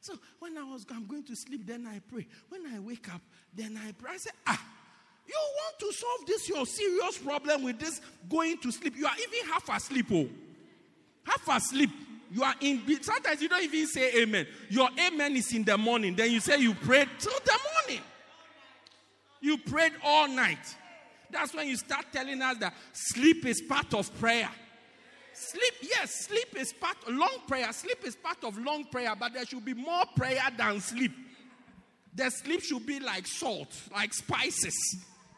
[0.01, 2.27] So when I was I'm going to sleep, then I pray.
[2.49, 3.21] When I wake up,
[3.53, 4.11] then I pray.
[4.13, 4.61] I said, ah,
[5.25, 8.95] you want to solve this your serious problem with this going to sleep.
[8.97, 10.27] You are even half asleep, oh.
[11.23, 11.89] Half asleep.
[12.33, 14.47] You are in, sometimes you don't even say amen.
[14.67, 16.15] Your amen is in the morning.
[16.15, 18.03] Then you say you prayed till the morning.
[19.39, 20.75] You prayed all night.
[21.29, 24.49] That's when you start telling us that sleep is part of prayer.
[25.35, 27.71] Sleep, yes, sleep is part long prayer.
[27.71, 31.11] Sleep is part of long prayer, but there should be more prayer than sleep.
[32.15, 34.75] The sleep should be like salt, like spices.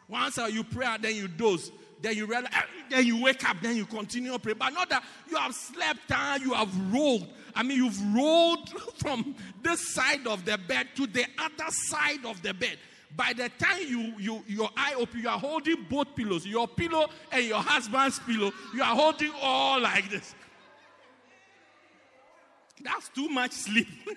[0.07, 1.71] Once you pray, then you doze
[2.05, 4.59] then you realize, ah, then you wake up, then you continue praying.
[4.59, 7.27] But not that you have slept and you have rolled.
[7.55, 9.33] I mean, you've rolled from
[9.63, 12.77] this side of the bed to the other side of the bed.
[13.15, 17.07] By the time you, you your eye open, you are holding both pillows, your pillow
[17.31, 18.51] and your husband's pillow.
[18.75, 20.35] You are holding all like this.
[22.83, 23.87] That's too much sleep.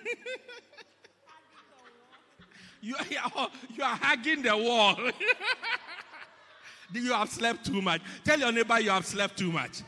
[2.82, 2.94] you,
[3.34, 4.96] are, you are hugging the wall.
[6.92, 8.00] you have slept too much.
[8.24, 9.82] Tell your neighbor you have slept too much.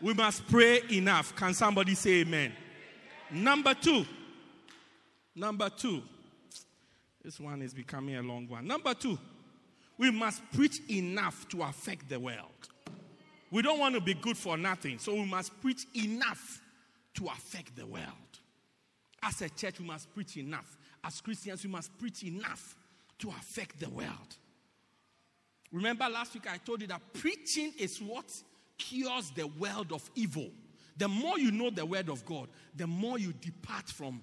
[0.00, 1.34] We must pray enough.
[1.36, 2.52] Can somebody say amen?
[3.30, 4.04] Number two.
[5.34, 6.02] Number two.
[7.24, 8.66] This one is becoming a long one.
[8.66, 9.18] Number two.
[9.98, 12.68] We must preach enough to affect the world.
[13.50, 16.60] We don't want to be good for nothing, so we must preach enough
[17.14, 18.04] to affect the world.
[19.22, 20.76] As a church, we must preach enough.
[21.02, 22.76] As Christians, we must preach enough
[23.18, 24.36] to affect the world.
[25.72, 28.30] Remember last week I told you that preaching is what
[28.78, 30.50] cures the world of evil.
[30.96, 34.22] The more you know the word of God, the more you depart from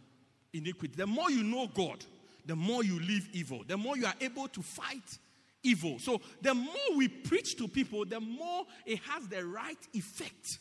[0.54, 0.96] iniquity.
[0.96, 2.04] The more you know God,
[2.46, 3.64] the more you leave evil.
[3.68, 5.18] The more you are able to fight
[5.64, 6.00] evil.
[6.00, 10.60] So the more we preach to people, the more it has the right effect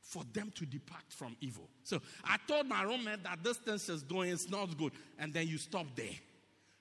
[0.00, 1.68] for them to depart from evil.
[1.84, 5.48] So I told my roommate that this thing is doing is not good, and then
[5.48, 6.14] you stop there.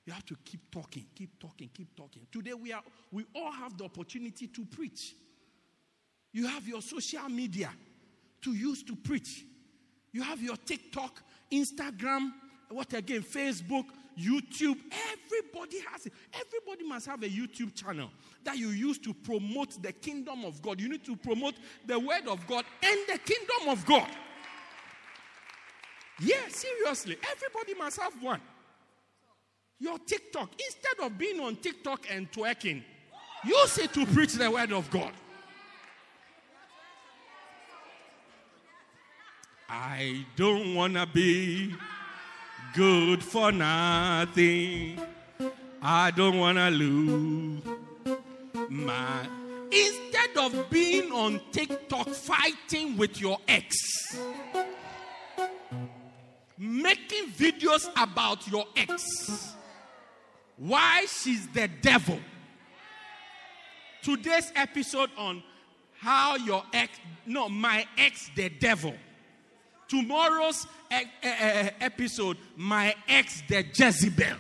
[0.05, 2.25] You have to keep talking, keep talking, keep talking.
[2.31, 2.81] Today we are
[3.11, 5.15] we all have the opportunity to preach.
[6.33, 7.69] You have your social media
[8.41, 9.45] to use to preach.
[10.11, 11.21] You have your TikTok,
[11.51, 12.31] Instagram,
[12.69, 13.85] what again, Facebook,
[14.19, 14.77] YouTube.
[15.11, 16.13] Everybody has it.
[16.33, 18.09] Everybody must have a YouTube channel
[18.43, 20.79] that you use to promote the kingdom of God.
[20.79, 24.07] You need to promote the word of God and the kingdom of God.
[26.19, 27.17] Yeah, seriously.
[27.31, 28.41] Everybody must have one.
[29.81, 32.83] Your TikTok, instead of being on TikTok and twerking,
[33.43, 35.11] use it to preach the word of God.
[39.67, 41.73] I don't want to be
[42.75, 44.99] good for nothing.
[45.81, 47.63] I don't want to lose
[48.69, 49.27] my.
[49.71, 54.15] Instead of being on TikTok fighting with your ex,
[56.55, 59.55] making videos about your ex,
[60.61, 62.19] why she's the devil.
[64.03, 65.41] Today's episode on
[65.99, 68.93] how your ex, no, my ex, the devil.
[69.87, 74.37] Tomorrow's e- e- episode, my ex, the Jezebel.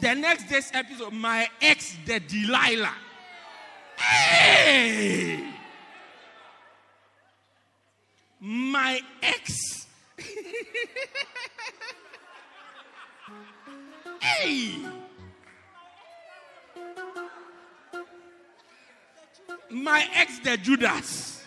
[0.00, 2.94] The next day's episode, my ex, the Delilah.
[3.96, 5.44] Hey!
[8.40, 9.86] My ex.
[14.38, 14.78] hey!
[19.70, 21.44] My ex, the Judas.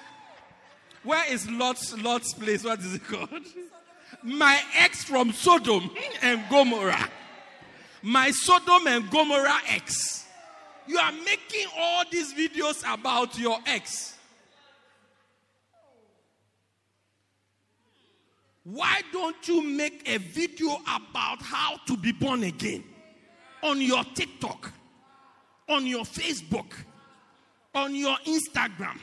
[1.03, 2.63] Where is Lot's, Lot's place?
[2.63, 3.29] What is it called?
[4.21, 5.89] My ex from Sodom
[6.21, 7.09] and Gomorrah.
[8.01, 10.25] My Sodom and Gomorrah ex.
[10.87, 14.15] You are making all these videos about your ex.
[18.63, 22.83] Why don't you make a video about how to be born again
[23.63, 24.71] on your TikTok,
[25.67, 26.73] on your Facebook,
[27.73, 28.99] on your Instagram?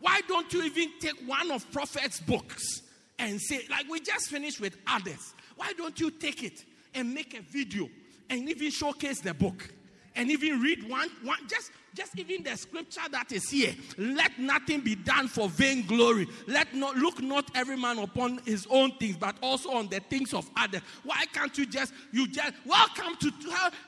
[0.00, 2.82] Why don't you even take one of Prophet's books
[3.18, 5.34] and say, like we just finished with others?
[5.56, 7.88] Why don't you take it and make a video
[8.30, 9.72] and even showcase the book
[10.14, 13.74] and even read one, one just, just even the scripture that is here.
[13.96, 16.28] Let nothing be done for vainglory.
[16.46, 20.32] Let not look not every man upon his own things, but also on the things
[20.32, 20.80] of others.
[21.02, 23.32] Why can't you just you just welcome to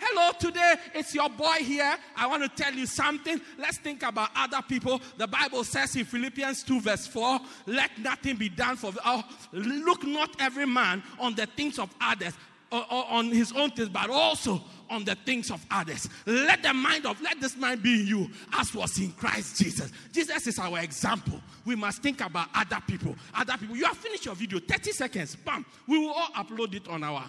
[0.00, 0.74] hello today?
[0.92, 1.96] It's your boy here.
[2.16, 3.40] I want to tell you something.
[3.56, 5.00] Let's think about other people.
[5.16, 10.04] The Bible says in Philippians 2, verse 4, let nothing be done for oh, look
[10.04, 12.34] not every man on the things of others,
[12.72, 16.08] on his own things, but also on the things of others.
[16.26, 19.92] Let the mind of, let this mind be in you as was in Christ Jesus.
[20.12, 21.40] Jesus is our example.
[21.64, 23.14] We must think about other people.
[23.34, 23.76] Other people.
[23.76, 25.64] You have finished your video, 30 seconds, bam.
[25.86, 27.24] We will all upload it on our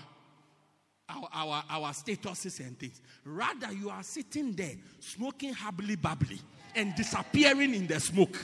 [1.09, 3.01] our, our, our statuses and things.
[3.25, 6.39] Rather, you are sitting there smoking happily bubbly
[6.73, 8.37] and disappearing in the smoke.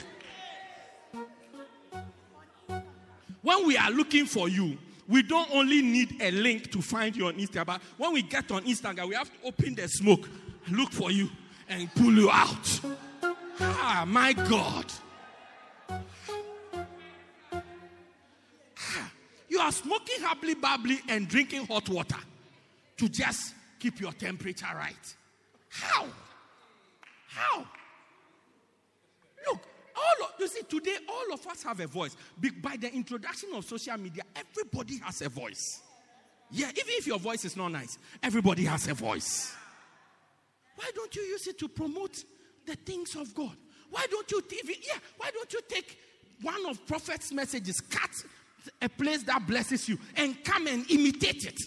[3.42, 4.78] When we are looking for you,
[5.08, 8.52] we don't only need a link to find you on Instagram, but when we get
[8.52, 10.28] on Instagram, we have to open the smoke,
[10.72, 11.30] look for you,
[11.70, 12.80] and pull you out.
[13.60, 14.86] Ah, my God.
[18.80, 19.12] Ah,
[19.50, 22.20] you are smoking happily bubbly and drinking hot water
[22.98, 25.16] to just keep your temperature right.
[25.70, 26.06] How?
[27.30, 27.66] How?
[29.98, 32.16] All of, you see, today all of us have a voice.
[32.62, 35.82] By the introduction of social media, everybody has a voice.
[36.52, 39.54] Yeah, even if your voice is not nice, everybody has a voice.
[40.76, 42.24] Why don't you use it to promote
[42.66, 43.56] the things of God?
[43.90, 45.00] Why don't you even yeah?
[45.18, 45.98] Why don't you take
[46.42, 48.12] one of prophet's messages, cut
[48.82, 51.60] a place that blesses you and come and imitate it.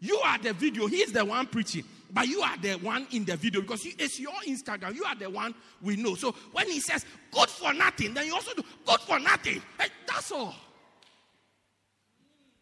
[0.00, 0.86] You are the video.
[0.86, 1.84] He's the one preaching.
[2.12, 4.94] But you are the one in the video because it's your Instagram.
[4.94, 6.14] You are the one we know.
[6.14, 9.62] So when he says good for nothing, then you also do good for nothing.
[9.78, 10.54] Hey, that's all.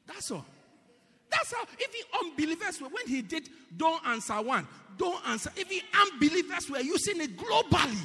[0.07, 0.45] That's all.
[1.31, 5.51] That's how, even unbelievers were, when he did don't answer one, don't answer.
[5.59, 7.99] Even unbelievers were using it globally,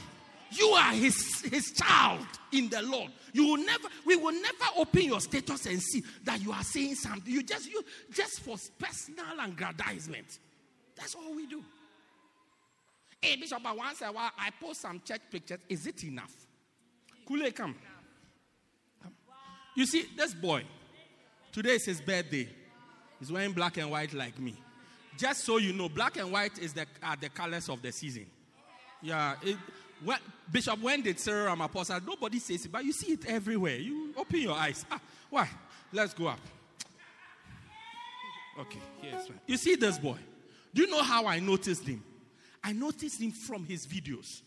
[0.52, 3.12] you are his, his child in the Lord.
[3.32, 6.96] You will never, we will never open your status and see that you are saying
[6.96, 7.32] something.
[7.32, 10.28] You just you just for personal aggrandizement.
[10.96, 11.64] That's all we do.
[13.22, 15.60] Hey, Bishop, but once in a while I post some church pictures.
[15.70, 16.34] Is it enough?
[17.26, 17.76] Kule, come.
[19.02, 19.14] come.
[19.76, 20.64] You see, this boy,
[21.52, 22.50] today is his birthday.
[23.20, 24.56] He's wearing black and white like me.
[25.18, 28.26] Just so you know, black and white is the, are the colors of the season.
[29.02, 29.36] Yeah.
[29.41, 29.58] It,
[30.04, 30.18] when,
[30.52, 32.06] Bishop, when did Cyril Ramaphosa?
[32.06, 33.78] Nobody says it, but you see it everywhere.
[33.78, 34.86] You open your eyes.
[34.91, 35.48] Ah, why?
[35.94, 36.39] Let's go up.
[38.60, 39.30] Okay, yes.
[39.48, 40.18] You see this boy?
[40.74, 42.04] Do you know how I noticed him?
[42.64, 44.42] I noticed him from his videos.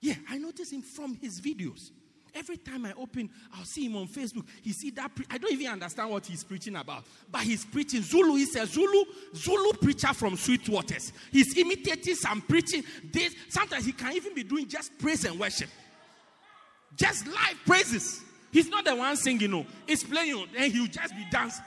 [0.00, 1.90] Yeah, I noticed him from his videos.
[2.34, 4.44] Every time I open, I'll see him on Facebook.
[4.62, 5.14] He see that.
[5.14, 8.36] Pre- I don't even understand what he's preaching about, but he's preaching Zulu.
[8.36, 9.04] He's a Zulu
[9.34, 11.12] Zulu preacher from Sweetwaters.
[11.32, 12.84] He's imitating some preaching.
[13.12, 15.70] This sometimes he can even be doing just praise and worship,
[16.96, 18.20] just live praises.
[18.52, 19.66] He's not the one singing, no.
[19.86, 21.64] He's playing, and he'll just be dancing.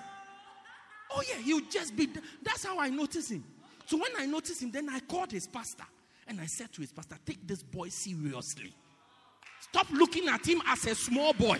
[1.15, 2.09] Oh yeah, he'll just be.
[2.41, 3.43] That's how I notice him.
[3.85, 5.85] So when I noticed him, then I called his pastor
[6.27, 8.73] and I said to his pastor, "Take this boy seriously."
[9.61, 11.59] Stop looking at him as a small boy.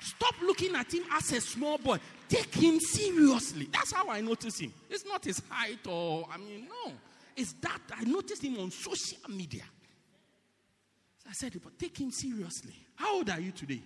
[0.00, 1.98] Stop looking at him as a small boy.
[2.28, 3.68] Take him seriously.
[3.72, 4.72] That's how I notice him.
[4.90, 6.92] It's not his height or, I mean, no.
[7.34, 9.64] It's that I noticed him on social media.
[11.18, 12.74] So I said, but take him seriously.
[12.94, 13.82] How old are you today?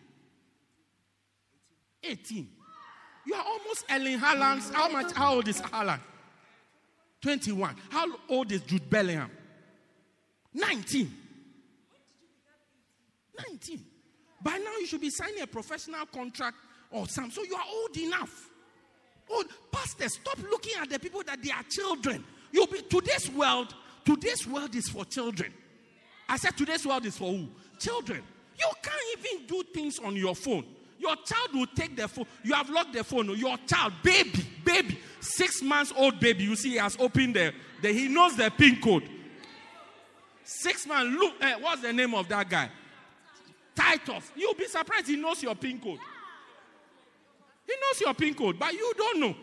[2.03, 2.49] 18.
[3.31, 4.75] You are almost Erling Haaland.
[4.75, 5.13] How much?
[5.13, 6.01] How old is Haaland?
[7.23, 7.77] 21.
[7.89, 9.31] How old is Jude Bellingham?
[10.53, 11.15] 19.
[13.49, 13.85] 19.
[14.43, 16.57] By now, you should be signing a professional contract
[16.91, 17.31] or something.
[17.31, 18.51] So you are old enough.
[19.33, 22.25] Old pastors, stop looking at the people that they are children.
[22.51, 23.77] You'll be today's world.
[24.05, 25.55] Today's world is for children.
[26.29, 27.47] I said today's world is for who?
[27.79, 28.25] Children.
[28.59, 30.65] You can't even do things on your phone.
[31.01, 32.27] Your child will take the phone.
[32.45, 33.35] You have locked the phone.
[33.39, 36.45] Your child, baby, baby, six months old baby.
[36.45, 39.09] You see, he has opened the, the he knows the pin code.
[40.45, 41.17] Six months.
[41.19, 42.69] Look, eh, what's the name of that guy?
[43.75, 44.31] Titus.
[44.37, 46.01] You'll be surprised he knows your pin code.
[47.67, 49.35] He knows your pin code, but you don't know.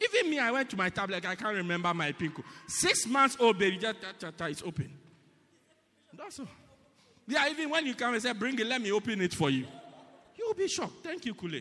[0.00, 2.44] Even me, I went to my tablet, I can't remember my pin code.
[2.68, 4.92] Six months old baby, it's open.
[6.16, 6.46] That's all.
[7.26, 9.66] Yeah, even when you come and say, bring it, let me open it for you.
[10.56, 11.02] Be shocked.
[11.02, 11.60] Thank you, Kule.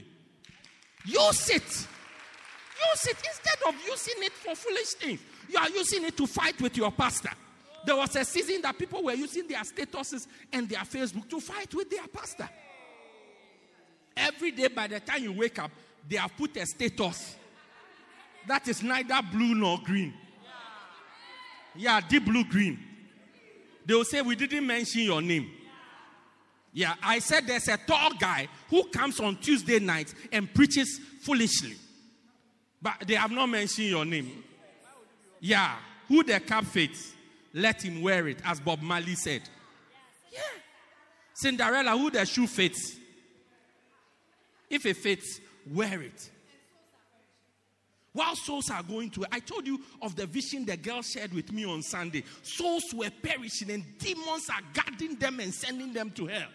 [1.06, 1.64] Use it.
[1.64, 5.20] Use it instead of using it for foolish things.
[5.50, 7.32] You are using it to fight with your pastor.
[7.86, 11.74] There was a season that people were using their statuses and their Facebook to fight
[11.74, 12.50] with their pastor.
[14.16, 15.72] Every day, by the time you wake up,
[16.08, 17.36] they have put a status
[18.48, 20.14] that is neither blue nor green.
[21.76, 22.80] Yeah, deep blue green.
[23.86, 25.50] They will say, We didn't mention your name.
[26.72, 31.76] Yeah, I said there's a tall guy who comes on Tuesday nights and preaches foolishly.
[32.82, 34.43] But they have not mentioned your name.
[35.39, 35.76] Yeah,
[36.07, 37.13] who the cap fits,
[37.53, 39.41] let him wear it, as Bob Marley said.
[40.32, 40.39] Yeah.
[41.34, 42.97] Cinderella, who the shoe fits.
[44.70, 45.39] If it fits,
[45.72, 46.30] wear it.
[48.13, 51.51] While souls are going to, I told you of the vision the girl shared with
[51.51, 52.24] me on Sunday.
[52.41, 56.49] Souls were perishing and demons are guarding them and sending them to hell.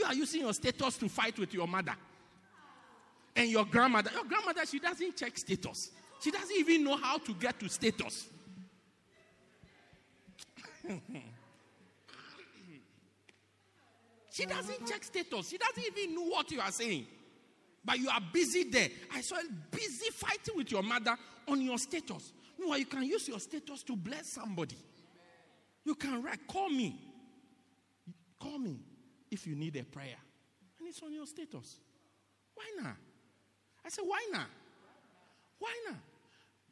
[0.00, 1.94] You are using your status to fight with your mother
[3.36, 4.10] and your grandmother.
[4.14, 5.90] Your grandmother, she doesn't check status,
[6.22, 8.26] she doesn't even know how to get to status.
[14.32, 17.06] she doesn't check status, she doesn't even know what you are saying.
[17.84, 18.88] But you are busy there.
[19.14, 19.36] I saw
[19.70, 21.14] busy fighting with your mother
[21.46, 22.32] on your status.
[22.58, 24.76] No, you can use your status to bless somebody.
[25.84, 26.98] You can write, call me.
[28.38, 28.80] Call me
[29.30, 30.18] if you need a prayer.
[30.78, 31.76] And it's on your status.
[32.54, 32.96] Why not?
[33.84, 34.48] I said, why not?
[35.58, 35.98] Why not?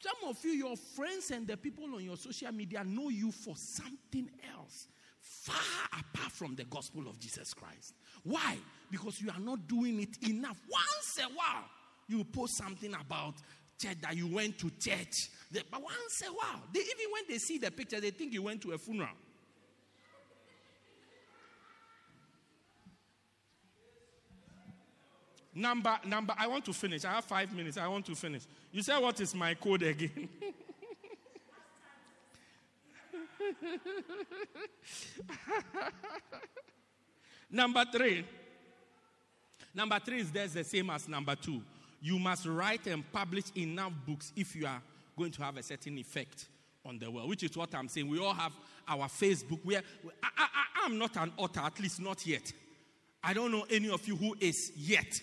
[0.01, 3.57] Some of you, your friends and the people on your social media know you for
[3.57, 4.87] something else,
[5.21, 5.57] far
[5.99, 7.95] apart from the gospel of Jesus Christ.
[8.23, 8.57] Why?
[8.91, 10.61] Because you are not doing it enough.
[10.71, 11.65] Once a while,
[12.07, 13.35] you post something about
[13.81, 15.31] church that you went to church.
[15.53, 18.63] But once a while, they, even when they see the picture, they think you went
[18.63, 19.09] to a funeral.
[25.59, 27.05] Number, number, I want to finish.
[27.05, 27.77] I have five minutes.
[27.77, 28.43] I want to finish.
[28.71, 30.29] You say, What is my code again?
[37.51, 38.25] number three.
[39.75, 41.61] Number three is there's the same as number two.
[42.01, 44.81] You must write and publish enough books if you are
[45.17, 46.47] going to have a certain effect
[46.85, 48.07] on the world, which is what I'm saying.
[48.07, 48.53] We all have
[48.87, 49.59] our Facebook.
[49.65, 49.83] Where
[50.23, 52.53] I, I, I'm not an author, at least not yet.
[53.25, 55.21] I don't know any of you who is yet.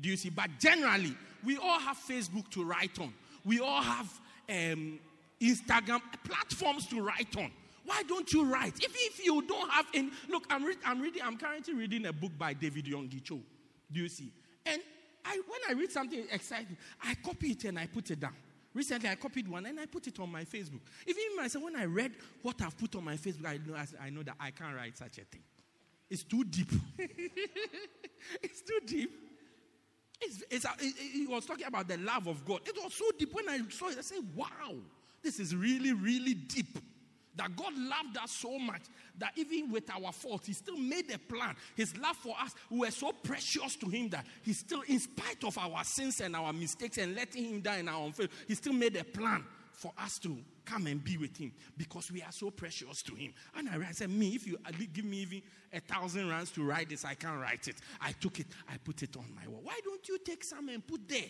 [0.00, 0.30] Do you see?
[0.30, 3.12] But generally, we all have Facebook to write on.
[3.44, 4.98] We all have um,
[5.40, 7.50] Instagram platforms to write on.
[7.84, 8.74] Why don't you write?
[8.82, 11.22] If, if you don't have any, look, I'm, re- I'm reading.
[11.24, 13.38] I'm currently reading a book by David Yonggi Cho.
[13.90, 14.30] Do you see?
[14.66, 14.82] And
[15.24, 18.34] I, when I read something exciting, I copy it and I put it down.
[18.74, 20.80] Recently, I copied one and I put it on my Facebook.
[21.06, 24.22] Even myself, when I read what I've put on my Facebook, I know, I know
[24.22, 25.42] that I can't write such a thing.
[26.10, 26.70] It's too deep.
[28.42, 29.10] it's too deep.
[30.20, 32.60] It's, it's, uh, he was talking about the love of God.
[32.66, 33.32] It was so deep.
[33.32, 34.74] When I saw it, I said, wow,
[35.22, 36.78] this is really, really deep.
[37.36, 38.82] That God loved us so much
[39.18, 41.54] that even with our faults, He still made a plan.
[41.76, 45.44] His love for us, we were so precious to Him that He still, in spite
[45.44, 48.72] of our sins and our mistakes and letting Him die in our unfaith, He still
[48.72, 50.36] made a plan for us to
[50.68, 53.32] come and be with Him because we are so precious to Him.
[53.56, 54.58] And I said, Me, if you
[54.92, 55.42] give me even
[55.72, 57.76] a thousand rands to write this, I can't write it.
[58.00, 59.60] I took it, I put it on my wall.
[59.62, 61.28] Why don't you take some and put there?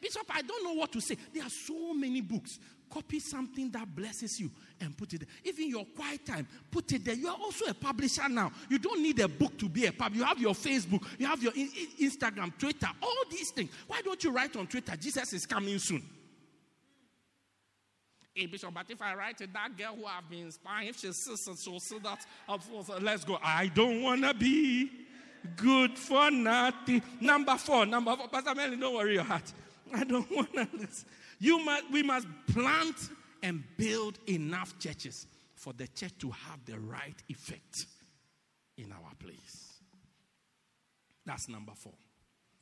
[0.00, 1.16] Bishop, I don't know what to say.
[1.32, 2.58] There are so many books.
[2.90, 5.28] Copy something that blesses you and put it there.
[5.44, 7.14] Even your quiet time, put it there.
[7.14, 8.52] You are also a publisher now.
[8.68, 10.14] You don't need a book to be a pub.
[10.14, 13.70] You have your Facebook, you have your Instagram, Twitter, all these things.
[13.86, 14.94] Why don't you write on Twitter?
[14.96, 16.02] Jesus is coming soon.
[18.34, 21.16] Hey, Bishop, but if I write it, that girl who I've been spying, if she's
[21.16, 22.26] sister, she'll see that.
[23.00, 23.38] Let's go.
[23.40, 24.90] I don't want to be
[25.56, 27.00] good for nothing.
[27.20, 28.26] Number four, number four.
[28.26, 29.52] Pastor Melly, don't worry your heart.
[29.94, 31.06] I don't want to listen.
[31.38, 32.96] You must, we must plant
[33.44, 37.86] and build enough churches for the church to have the right effect
[38.76, 39.74] in our place.
[41.24, 41.94] That's number four.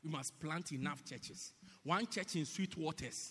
[0.04, 1.54] We must plant enough churches.
[1.82, 3.30] One church in Sweetwaters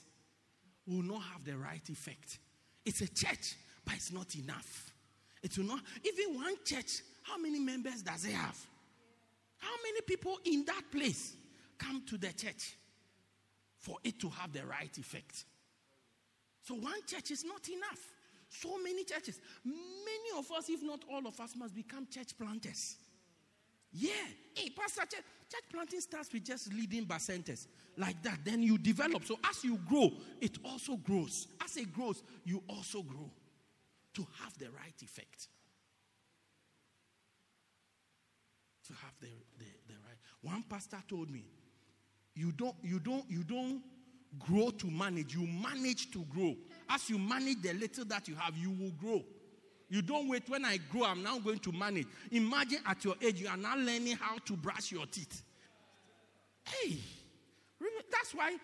[0.88, 2.40] will not have the right effect.
[2.86, 3.56] It's a church,
[3.86, 4.92] but it's not enough.
[5.44, 8.58] It will not, even one church, how many members does it have?
[9.58, 11.36] How many people in that place
[11.78, 12.76] come to the church
[13.78, 15.46] for it to have the right effect?
[16.64, 18.00] So one church is not enough.
[18.50, 19.40] So many churches.
[19.64, 22.98] Many of us, if not all of us, must become church planters.
[23.94, 24.12] Yeah.
[24.54, 27.68] Hey, Pastor, church, church planting starts with just leading by centers
[27.98, 28.40] like that.
[28.44, 29.26] Then you develop.
[29.26, 31.48] So as you grow, it also grows.
[31.64, 33.30] As it grows, you also grow
[34.14, 35.48] to have the right effect.
[38.88, 39.28] To have the,
[39.60, 40.18] the, the right.
[40.42, 41.46] One pastor told me,
[42.34, 43.82] you don't, you don't, you don't
[44.40, 46.56] grow to manage, you manage to grow.
[46.90, 49.24] As you manage the little that you have, you will grow.
[49.90, 52.08] You don't wait when I grow, I'm now going to manage.
[52.32, 55.44] Imagine at your age, you are now learning how to brush your teeth.
[56.64, 56.98] Hey,
[58.12, 58.56] that's why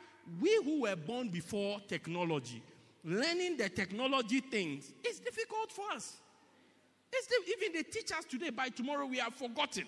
[0.41, 2.61] we who were born before technology,
[3.03, 6.17] learning the technology things is difficult for us.
[7.11, 9.85] The, even they teach us today, by tomorrow we have forgotten.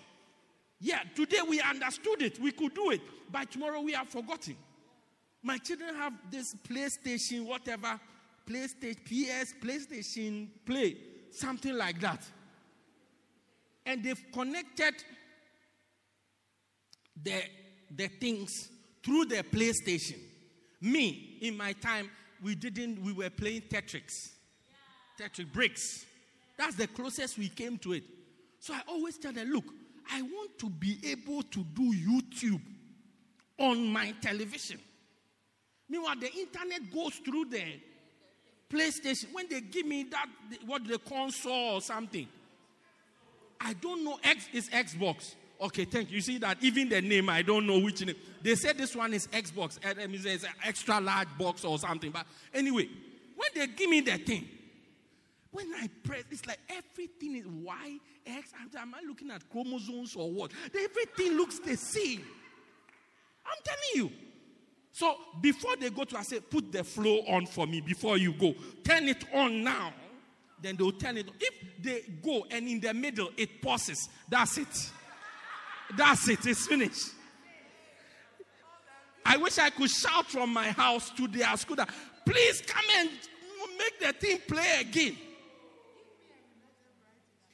[0.80, 3.02] Yeah, today we understood it, we could do it.
[3.30, 4.56] By tomorrow we have forgotten.
[5.42, 8.00] My children have this PlayStation, whatever,
[8.46, 10.96] PlayStation, PS, PlayStation Play,
[11.30, 12.22] something like that.
[13.86, 14.94] And they've connected
[17.22, 17.42] the,
[17.90, 18.70] the things
[19.02, 20.18] through the PlayStation.
[20.80, 22.10] Me, in my time,
[22.42, 24.30] we didn't, we were playing Tetris.
[25.18, 26.06] Tetris bricks.
[26.56, 28.04] That's the closest we came to it.
[28.58, 29.64] So I always tell them, look,
[30.12, 32.60] I want to be able to do YouTube
[33.58, 34.78] on my television.
[35.88, 37.62] Meanwhile, the internet goes through the
[38.70, 39.32] PlayStation.
[39.32, 40.26] When they give me that,
[40.66, 42.28] what the console or something,
[43.60, 44.18] I don't know.
[44.22, 45.34] X is Xbox.
[45.60, 46.16] Okay, thank you.
[46.16, 48.16] You see that even the name, I don't know which name.
[48.42, 49.78] They said this one is Xbox.
[49.82, 52.10] It's an extra large box or something.
[52.10, 52.88] But anyway,
[53.36, 54.48] when they give me the thing,
[55.52, 58.52] when I press, it's like everything is Y, X.
[58.78, 60.52] Am I looking at chromosomes or what?
[60.66, 62.24] Everything looks the same.
[63.44, 64.12] I'm telling you.
[64.92, 68.32] So before they go to, I say, put the flow on for me before you
[68.32, 68.54] go.
[68.84, 69.92] Turn it on now.
[70.62, 71.34] Then they'll turn it on.
[71.40, 74.90] If they go and in the middle it pauses, that's it.
[75.96, 76.46] That's it.
[76.46, 77.12] It's finished.
[79.24, 81.86] I wish I could shout from my house to their scooter,
[82.24, 83.10] please come and
[83.78, 85.16] make the thing play again.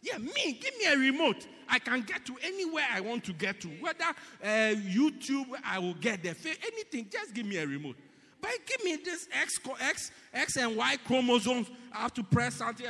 [0.03, 1.47] Yeah, me, give me a remote.
[1.69, 3.69] I can get to anywhere I want to get to.
[3.69, 6.35] Whether uh, YouTube, I will get there.
[6.45, 7.97] Anything, just give me a remote.
[8.41, 11.69] But give me this X, X, X and Y chromosomes.
[11.93, 12.87] I have to press something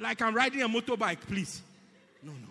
[0.00, 1.62] like I'm riding a motorbike, please.
[2.22, 2.46] No, no, no.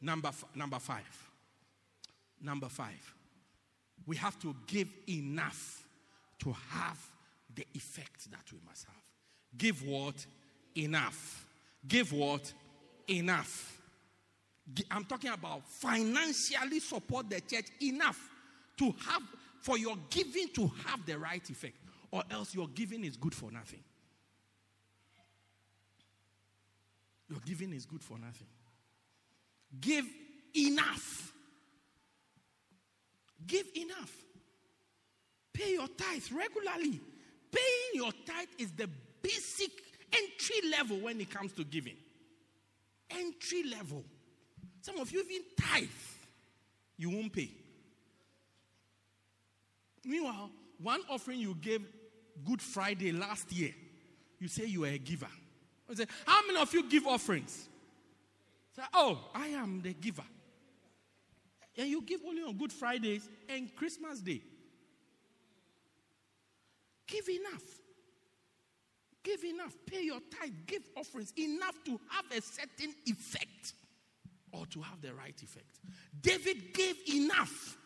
[0.00, 1.30] Number, f- number five.
[2.40, 3.14] Number five.
[4.06, 5.86] We have to give enough
[6.40, 6.98] to have
[7.54, 8.96] the effect that we must have.
[9.56, 10.24] Give what?
[10.76, 11.46] Enough.
[11.86, 12.52] Give what?
[13.08, 13.76] Enough.
[14.90, 18.30] I'm talking about financially support the church enough
[18.78, 19.22] to have,
[19.60, 21.76] for your giving to have the right effect,
[22.10, 23.80] or else your giving is good for nothing.
[27.28, 28.46] Your giving is good for nothing.
[29.78, 30.06] Give
[30.56, 31.32] enough.
[33.46, 34.12] Give enough.
[35.52, 37.00] Pay your tithe regularly.
[37.52, 38.88] Paying your tithe is the
[39.22, 39.70] basic
[40.12, 41.96] entry level when it comes to giving.
[43.10, 44.04] Entry level.
[44.82, 45.88] Some of you even tithe,
[46.96, 47.50] you won't pay.
[50.04, 50.50] Meanwhile,
[50.82, 51.86] one offering you gave
[52.44, 53.74] Good Friday last year,
[54.38, 55.28] you say you are a giver.
[55.90, 57.68] I say, How many of you give offerings?
[58.74, 60.24] Say, Oh, I am the giver.
[61.76, 64.42] And you give only on Good Fridays and Christmas Day.
[67.06, 67.62] Give enough.
[69.22, 69.74] Give enough.
[69.86, 70.52] Pay your tithe.
[70.66, 71.32] Give offerings.
[71.36, 73.74] Enough to have a certain effect
[74.52, 75.80] or to have the right effect.
[76.20, 77.76] David gave enough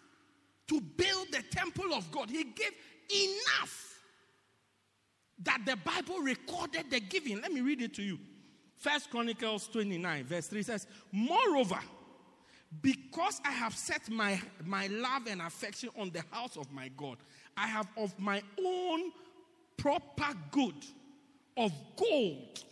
[0.68, 2.30] to build the temple of God.
[2.30, 2.72] He gave
[3.10, 4.00] enough
[5.42, 7.40] that the Bible recorded the giving.
[7.40, 8.18] Let me read it to you.
[8.84, 11.78] First Chronicles 29, verse 3 says, Moreover,
[12.82, 17.16] because I have set my, my love and affection on the house of my God,
[17.56, 19.10] I have of my own
[19.78, 20.74] proper good
[21.56, 22.62] of gold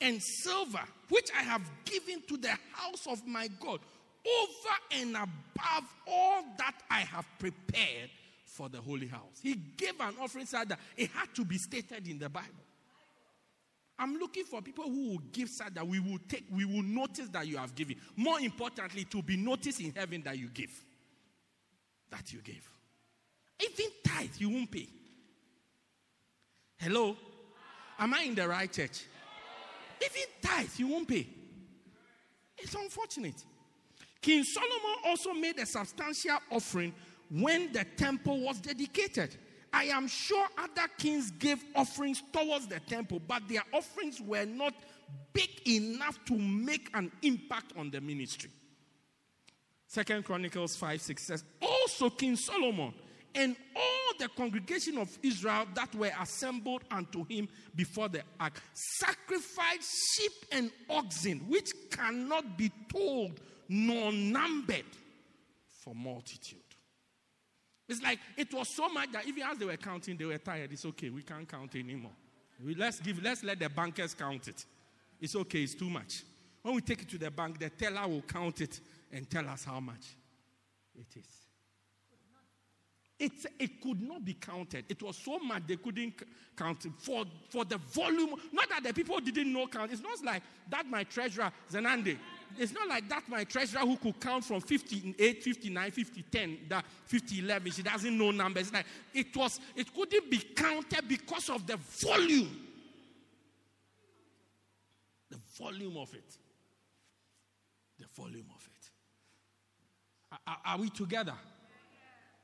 [0.00, 3.80] and silver, which I have given to the house of my God,
[4.24, 8.10] over and above all that I have prepared
[8.44, 9.40] for the holy house.
[9.42, 12.67] He gave an offering so that it had to be stated in the Bible.
[13.98, 17.28] I'm looking for people who will give so that we will take, we will notice
[17.30, 17.96] that you have given.
[18.16, 20.70] More importantly, to be noticed in heaven that you give.
[22.10, 22.68] That you gave.
[23.60, 24.88] Even tithe, you won't pay.
[26.76, 27.16] Hello?
[27.98, 29.04] Am I in the right church?
[30.00, 31.26] Even tithe, you won't pay.
[32.56, 33.42] It's unfortunate.
[34.20, 36.94] King Solomon also made a substantial offering
[37.30, 39.36] when the temple was dedicated.
[39.72, 44.74] I am sure other kings gave offerings towards the temple, but their offerings were not
[45.32, 48.50] big enough to make an impact on the ministry.
[49.86, 52.92] Second Chronicles 5 6 says, Also King Solomon
[53.34, 60.14] and all the congregation of Israel that were assembled unto him before the ark sacrificed
[60.14, 64.84] sheep and oxen, which cannot be told nor numbered
[65.84, 66.58] for multitude.
[67.88, 70.70] It's like it was so much that even as they were counting, they were tired.
[70.72, 72.12] It's okay, we can't count anymore.
[72.64, 74.64] We, let's give, let's let the bankers count it.
[75.20, 76.22] It's okay, it's too much.
[76.62, 78.80] When we take it to the bank, the teller will count it
[79.12, 80.16] and tell us how much
[80.94, 81.26] it is.
[83.18, 84.84] It's, it could not be counted.
[84.88, 86.14] It was so much they couldn't
[86.56, 86.92] count it.
[86.98, 88.34] For, for the volume.
[88.52, 89.90] Not that the people didn't know count.
[89.90, 92.16] It's not like that my treasurer, Zenande.
[92.56, 96.84] It's not like that my treasurer who could count from 58, 59, 50, 10, that
[97.06, 97.72] 50, 11.
[97.72, 98.72] She doesn't know numbers.
[98.72, 102.64] Like it was, it couldn't be counted because of the volume.
[105.30, 106.36] The volume of it.
[107.98, 108.90] The volume of it.
[110.46, 111.34] Are- Are, we together?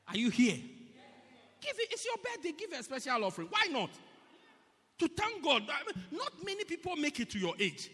[0.09, 0.57] Are you here?
[1.61, 1.89] Give it.
[1.91, 2.53] It's your birthday.
[2.59, 3.49] Give a special offering.
[3.51, 3.91] Why not?
[4.99, 5.63] To thank God.
[5.63, 7.91] I mean, not many people make it to your age.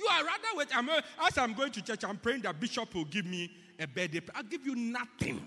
[0.00, 0.68] You are rather wait.
[0.74, 4.22] I'm, as I'm going to church, I'm praying that Bishop will give me a birthday.
[4.34, 5.46] I'll give you nothing.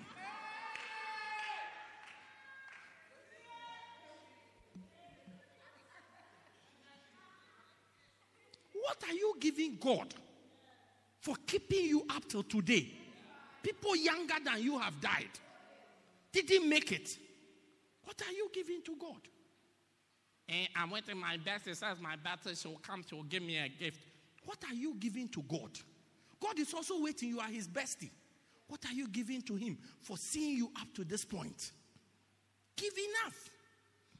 [8.73, 10.13] What are you giving God
[11.19, 12.91] for keeping you up till today?
[13.63, 15.31] People younger than you have died,
[16.31, 17.17] didn't make it.
[18.03, 19.21] What are you giving to God?
[20.47, 23.97] And I'm waiting my birthday says my birthday she'll come to give me a gift.
[24.45, 25.71] What are you giving to God?
[26.41, 27.29] God is also waiting.
[27.29, 28.09] You are his bestie.
[28.67, 31.71] What are you giving to him for seeing you up to this point?
[32.75, 33.49] Give enough.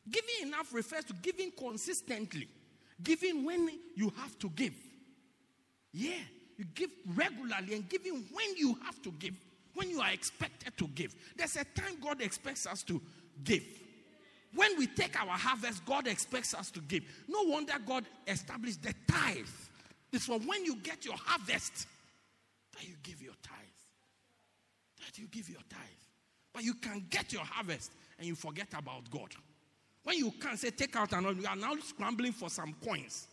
[0.10, 2.48] Giving enough refers to giving consistently,
[3.02, 4.74] giving when you have to give.
[5.94, 6.12] Yeah,
[6.58, 9.34] you give regularly and giving when you have to give,
[9.76, 11.16] when you are expected to give.
[11.38, 13.02] There's a time God expects us to
[13.44, 13.64] give.
[14.56, 17.04] when we take our harvest, God expects us to give.
[17.28, 19.48] No wonder God established the tithe.
[20.14, 21.88] It's for when you get your harvest
[22.74, 23.58] that you give your tithe.
[25.00, 25.80] That you give your tithe.
[26.54, 29.30] But you can get your harvest and you forget about God.
[30.04, 33.28] When you can't say, take out and you are now scrambling for some coins.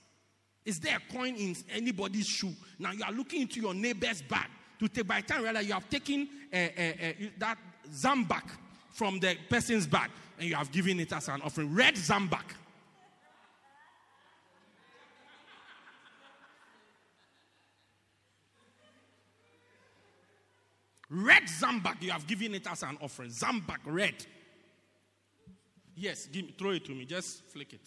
[0.65, 2.55] Is there a coin in anybody's shoe?
[2.79, 4.47] Now you are looking into your neighbor's bag
[4.79, 5.07] to take.
[5.07, 7.59] By the time realize you have taken uh, uh, uh, that
[7.93, 8.45] Zam-Buk
[8.91, 11.75] from the person's bag and you have given it as an offering.
[11.75, 12.55] Red Zam-Buk.
[21.11, 23.31] Red Zam-Buk, you have given it as an offering.
[23.31, 24.15] Zam-Buk, red.
[25.97, 27.05] Yes, give me, throw it to me.
[27.05, 27.81] Just flick it.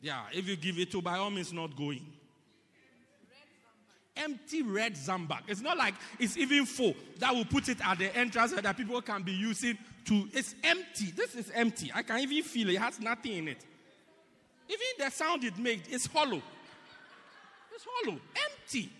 [0.00, 2.04] Yeah, if you give it to, by all means, not going.
[4.16, 5.42] Empty red Zam-Buk.
[5.48, 6.94] It's not like it's even full.
[7.18, 9.76] That will put it at the entrance so that people can be using
[10.06, 10.28] to.
[10.32, 11.10] It's empty.
[11.10, 11.90] This is empty.
[11.94, 12.74] I can even feel it.
[12.74, 13.64] It has nothing in it.
[14.68, 16.40] Even the sound it makes, it's hollow.
[17.74, 18.18] It's hollow.
[18.50, 18.90] Empty.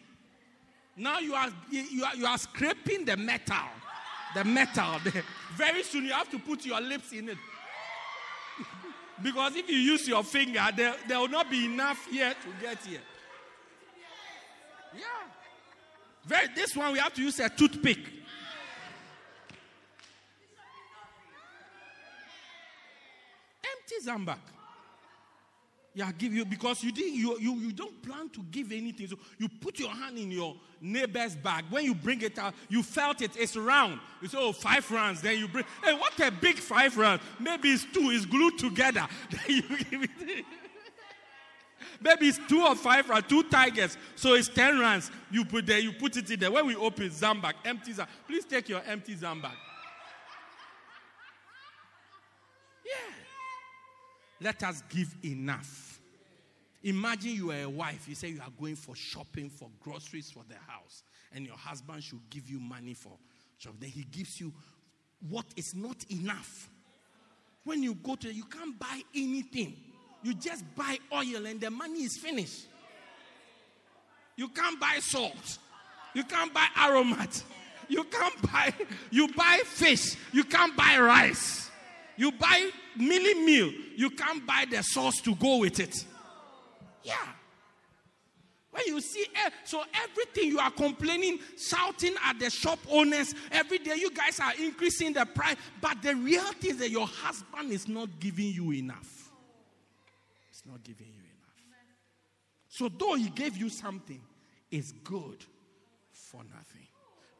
[0.97, 3.57] Now you are you are, you are scraping the metal.
[4.35, 4.99] The metal.
[5.57, 7.39] Very soon you have to put your lips in it.
[9.23, 12.85] because if you use your finger, there, there will not be enough here to get
[12.85, 13.01] here.
[14.95, 15.03] Yeah.
[16.25, 17.99] Very, this one we have to use a toothpick.
[23.65, 24.39] Empty Zam-Buk.
[25.97, 29.07] Yeah, give you because you didn't you, you you don't plan to give anything.
[29.07, 31.67] So you put your hand in your neighbor's bag.
[31.71, 34.01] When you bring it out, you felt it, it's round.
[34.21, 35.23] You say, Oh, five rounds.
[35.23, 37.23] Then you bring hey, what a big five rounds.
[37.39, 39.07] Maybe it's two, it's glued together.
[39.31, 40.45] Then you give it.
[42.01, 43.97] Maybe it's two or five rounds, two tigers.
[44.17, 45.13] So it's ten rounds.
[45.31, 46.51] You put there, you put it in there.
[46.51, 48.27] When we open Zam-Buk, empty Zam-Buk.
[48.27, 49.55] Please take your empty Zam-Buk.
[52.85, 53.15] Yeah.
[54.45, 55.99] Let us give enough.
[56.83, 58.07] Imagine you are a wife.
[58.07, 62.05] You say you are going for shopping for groceries for the house, and your husband
[62.05, 63.13] should give you money for
[63.57, 63.79] shopping.
[63.81, 64.53] Then he gives you
[65.31, 66.69] what is not enough.
[67.65, 69.79] When you go to, you can't buy anything.
[70.23, 72.67] You just buy oil, and the money is finished.
[74.37, 75.59] You can't buy salt.
[76.13, 77.43] You can't buy aromat.
[77.89, 78.75] You can't buy.
[79.11, 80.17] You buy fish.
[80.35, 81.64] You can't buy rice.
[82.17, 86.05] You buy mielie meal, you can't buy the sauce to go with it.
[87.03, 87.15] Yeah.
[88.71, 93.79] When you see, eh, so everything you are complaining, shouting at the shop owners every
[93.79, 95.55] day, you guys are increasing the price.
[95.81, 99.31] But the reality is that your husband is not giving you enough.
[100.51, 101.35] It's not giving you enough.
[102.69, 104.21] So, though he gave you something,
[104.73, 105.45] it's good
[106.11, 106.89] for nothing.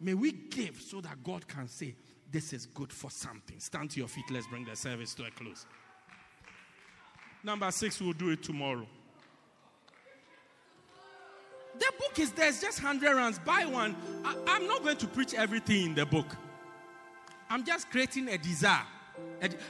[0.01, 1.97] May we give so that God can say,
[2.35, 3.61] this is good for something.
[3.61, 4.25] Stand to your feet.
[4.29, 5.67] Let's bring the service to a close.
[7.45, 8.87] Number six, we'll do it tomorrow.
[11.79, 13.39] The book is there, it's just 100 rands.
[13.39, 13.95] Buy one.
[14.25, 16.27] I, am not going to preach everything in the book.
[17.49, 18.83] I'm just creating a desire.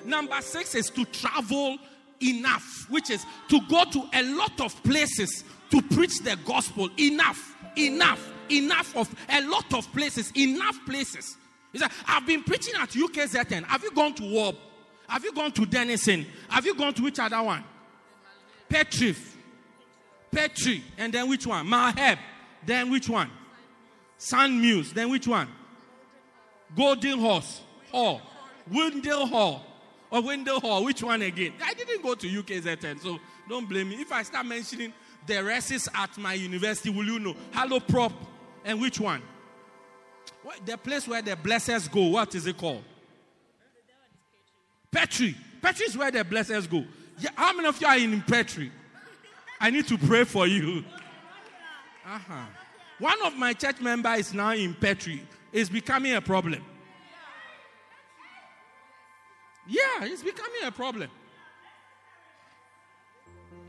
[0.06, 1.76] number six is to travel
[2.22, 6.88] enough, which is to go to a lot of places to preach the gospel.
[6.98, 11.36] Enough, enough, enough of a lot of places, enough places.
[11.74, 13.64] He said, I've been preaching at UKZN.
[13.64, 14.54] Have you gone to Warp?
[15.08, 16.24] Have you gone to Denison?
[16.48, 17.64] Have you gone to which other one?
[18.70, 19.34] Petrif.
[20.30, 20.84] Petri.
[20.96, 21.66] And then which one?
[21.66, 22.18] Maheb.
[22.64, 23.28] Then which one?
[24.16, 24.92] Sun Muse.
[24.92, 25.48] Then which one?
[26.76, 27.60] Golden Horse.
[27.90, 28.22] Hall.
[28.70, 29.66] Windle Hall.
[30.12, 30.84] Or Windle Hall.
[30.84, 31.54] Which one again?
[31.60, 33.18] I didn't go to UKZN, so
[33.48, 33.96] don't blame me.
[33.96, 34.92] If I start mentioning
[35.26, 37.34] the races at my university, will you know?
[37.52, 38.12] Hello Prop.
[38.64, 39.22] And which one?
[40.64, 42.84] The place where the blessers go, what is it called?
[44.90, 45.36] Petri.
[45.60, 46.84] Petri is where the blessers go.
[47.18, 48.70] Yeah, how many of you are in Petri?
[49.60, 50.84] I need to pray for you.
[52.06, 52.44] Uh-huh.
[52.98, 55.22] One of my church members is now in Petri.
[55.52, 56.62] It's becoming a problem.
[59.66, 61.10] Yeah, it's becoming a problem.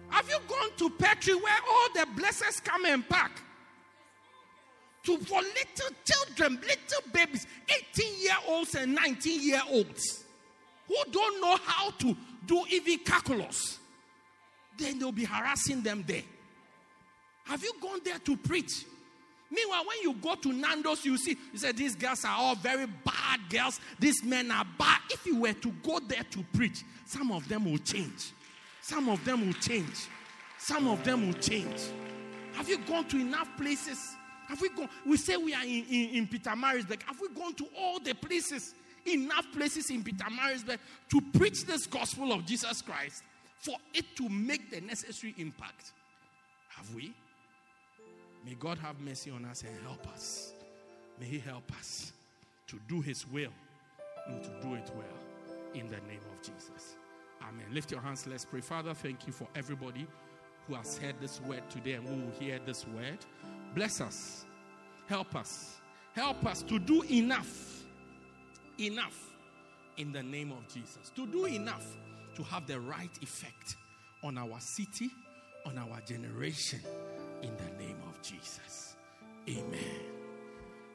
[0.10, 3.42] Have you gone to Petri where all the blessers come and pack?
[5.06, 7.46] To for little children, little babies,
[7.96, 10.24] 18 year olds and 19 year olds
[10.88, 13.80] who don't know how to do even calculus.
[14.78, 16.24] Then they'll be harassing them there.
[17.46, 18.86] Have you gone there to preach?
[19.52, 22.88] Meanwhile, when you go to Nando's, you see, you say these girls are all very
[22.88, 23.80] bad girls.
[24.00, 25.02] These men are bad.
[25.12, 28.32] If you were to go there to preach, some of them will change.
[28.82, 30.08] Some of them will change.
[30.58, 31.82] Some of them will change.
[32.54, 34.00] Have you gone to enough places?
[34.48, 34.90] Have we gone?
[35.06, 37.02] We say we are in, in, in Pietermaritzburg.
[37.04, 38.74] Have we gone to all the places
[39.08, 40.80] enough places in Pietermaritzburg
[41.10, 43.24] to preach this gospel of Jesus Christ
[43.60, 45.92] for it to make the necessary impact.
[46.70, 47.14] Have we?
[48.46, 50.54] May God have mercy on us and help us.
[51.20, 52.14] May He help us
[52.68, 53.54] to do His will
[54.28, 56.96] and to do it well in the name of Jesus.
[57.42, 57.66] Amen.
[57.72, 58.62] Lift your hands, let's pray.
[58.62, 60.06] Father, thank you for everybody
[60.68, 63.20] who has heard this word today and who will hear this word.
[63.76, 64.46] Bless us.
[65.08, 65.76] Help us.
[66.14, 67.84] Help us to do enough.
[68.80, 69.34] Enough
[69.98, 71.12] in the name of Jesus.
[71.16, 71.86] To do enough
[72.36, 73.76] to have the right effect
[74.24, 75.10] on our city,
[75.66, 76.80] on our generation,
[77.42, 78.96] in the name of Jesus.
[79.48, 80.00] Amen.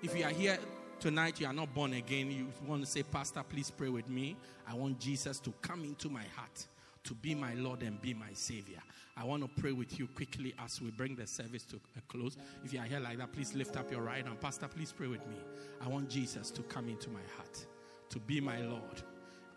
[0.03, 0.59] If you are here
[0.99, 4.37] tonight, you are not born again, you want to say, Pastor, please pray with me.
[4.66, 6.66] I want Jesus to come into my heart,
[7.05, 8.78] to be my Lord and be my Savior.
[9.16, 12.36] I want to pray with you quickly as we bring the service to a close.
[12.64, 14.40] If you are here like that, please lift up your right hand.
[14.40, 15.36] Pastor, please pray with me.
[15.84, 17.66] I want Jesus to come into my heart,
[18.11, 19.03] to be my Lord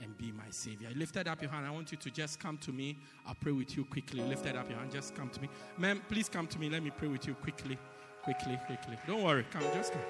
[0.02, 0.90] and be my Savior.
[0.96, 1.66] Lifted up your hand.
[1.66, 2.98] I want you to just come to me.
[3.26, 4.22] I'll pray with you quickly.
[4.22, 4.92] Lifted up your hand.
[4.92, 5.50] Just come to me.
[5.78, 6.70] Ma'am, please come to me.
[6.70, 7.78] Let me pray with you quickly.
[8.24, 8.98] Quickly, quickly.
[9.08, 9.46] Don't worry.
[9.52, 10.02] Come, just come.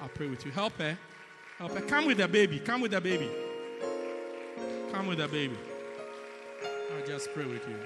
[0.00, 0.52] I'll pray with you.
[0.52, 0.96] Help her.
[1.58, 1.80] Help her.
[1.82, 2.60] Come with the baby.
[2.60, 3.30] Come with the baby.
[4.92, 5.56] Come with the baby.
[6.94, 7.78] I'll just pray with you.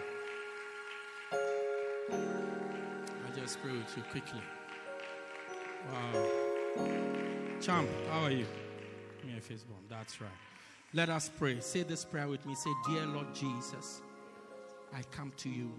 [2.12, 4.42] I'll just pray with you quickly.
[5.90, 6.26] Wow.
[7.60, 8.46] Champ, how are you?
[9.36, 9.64] A fist.
[9.88, 10.30] That's right.
[10.92, 11.60] Let us pray.
[11.60, 12.54] Say this prayer with me.
[12.54, 14.02] Say, Dear Lord Jesus,
[14.94, 15.70] I come to you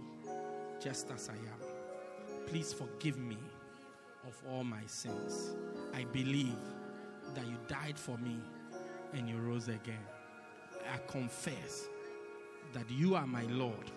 [0.82, 2.48] just as I am.
[2.48, 3.38] Please forgive me
[4.28, 5.52] of all my sins.
[5.94, 6.56] I believe
[7.36, 8.38] that you died for me
[9.14, 10.06] and you rose again.
[10.92, 11.88] I confess
[12.74, 13.92] that you are my Lord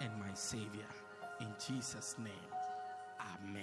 [0.00, 0.88] and my Savior.
[1.40, 2.32] In Jesus' name,
[3.20, 3.62] Amen.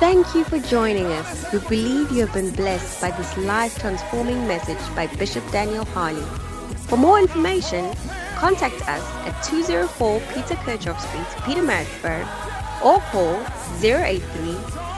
[0.00, 1.52] Thank you for joining us.
[1.52, 6.22] We believe you have been blessed by this life transforming message by Bishop Daniel Harley.
[6.86, 7.92] For more information,
[8.36, 12.26] contact us at 204 Peter Kerchhoff Street, Pietermaritzburg,
[12.84, 13.42] or call
[13.82, 14.20] 083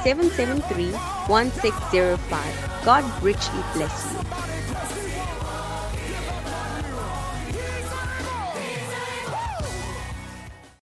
[0.05, 0.93] 773
[1.27, 2.85] 1605.
[2.85, 4.50] God richly bless you.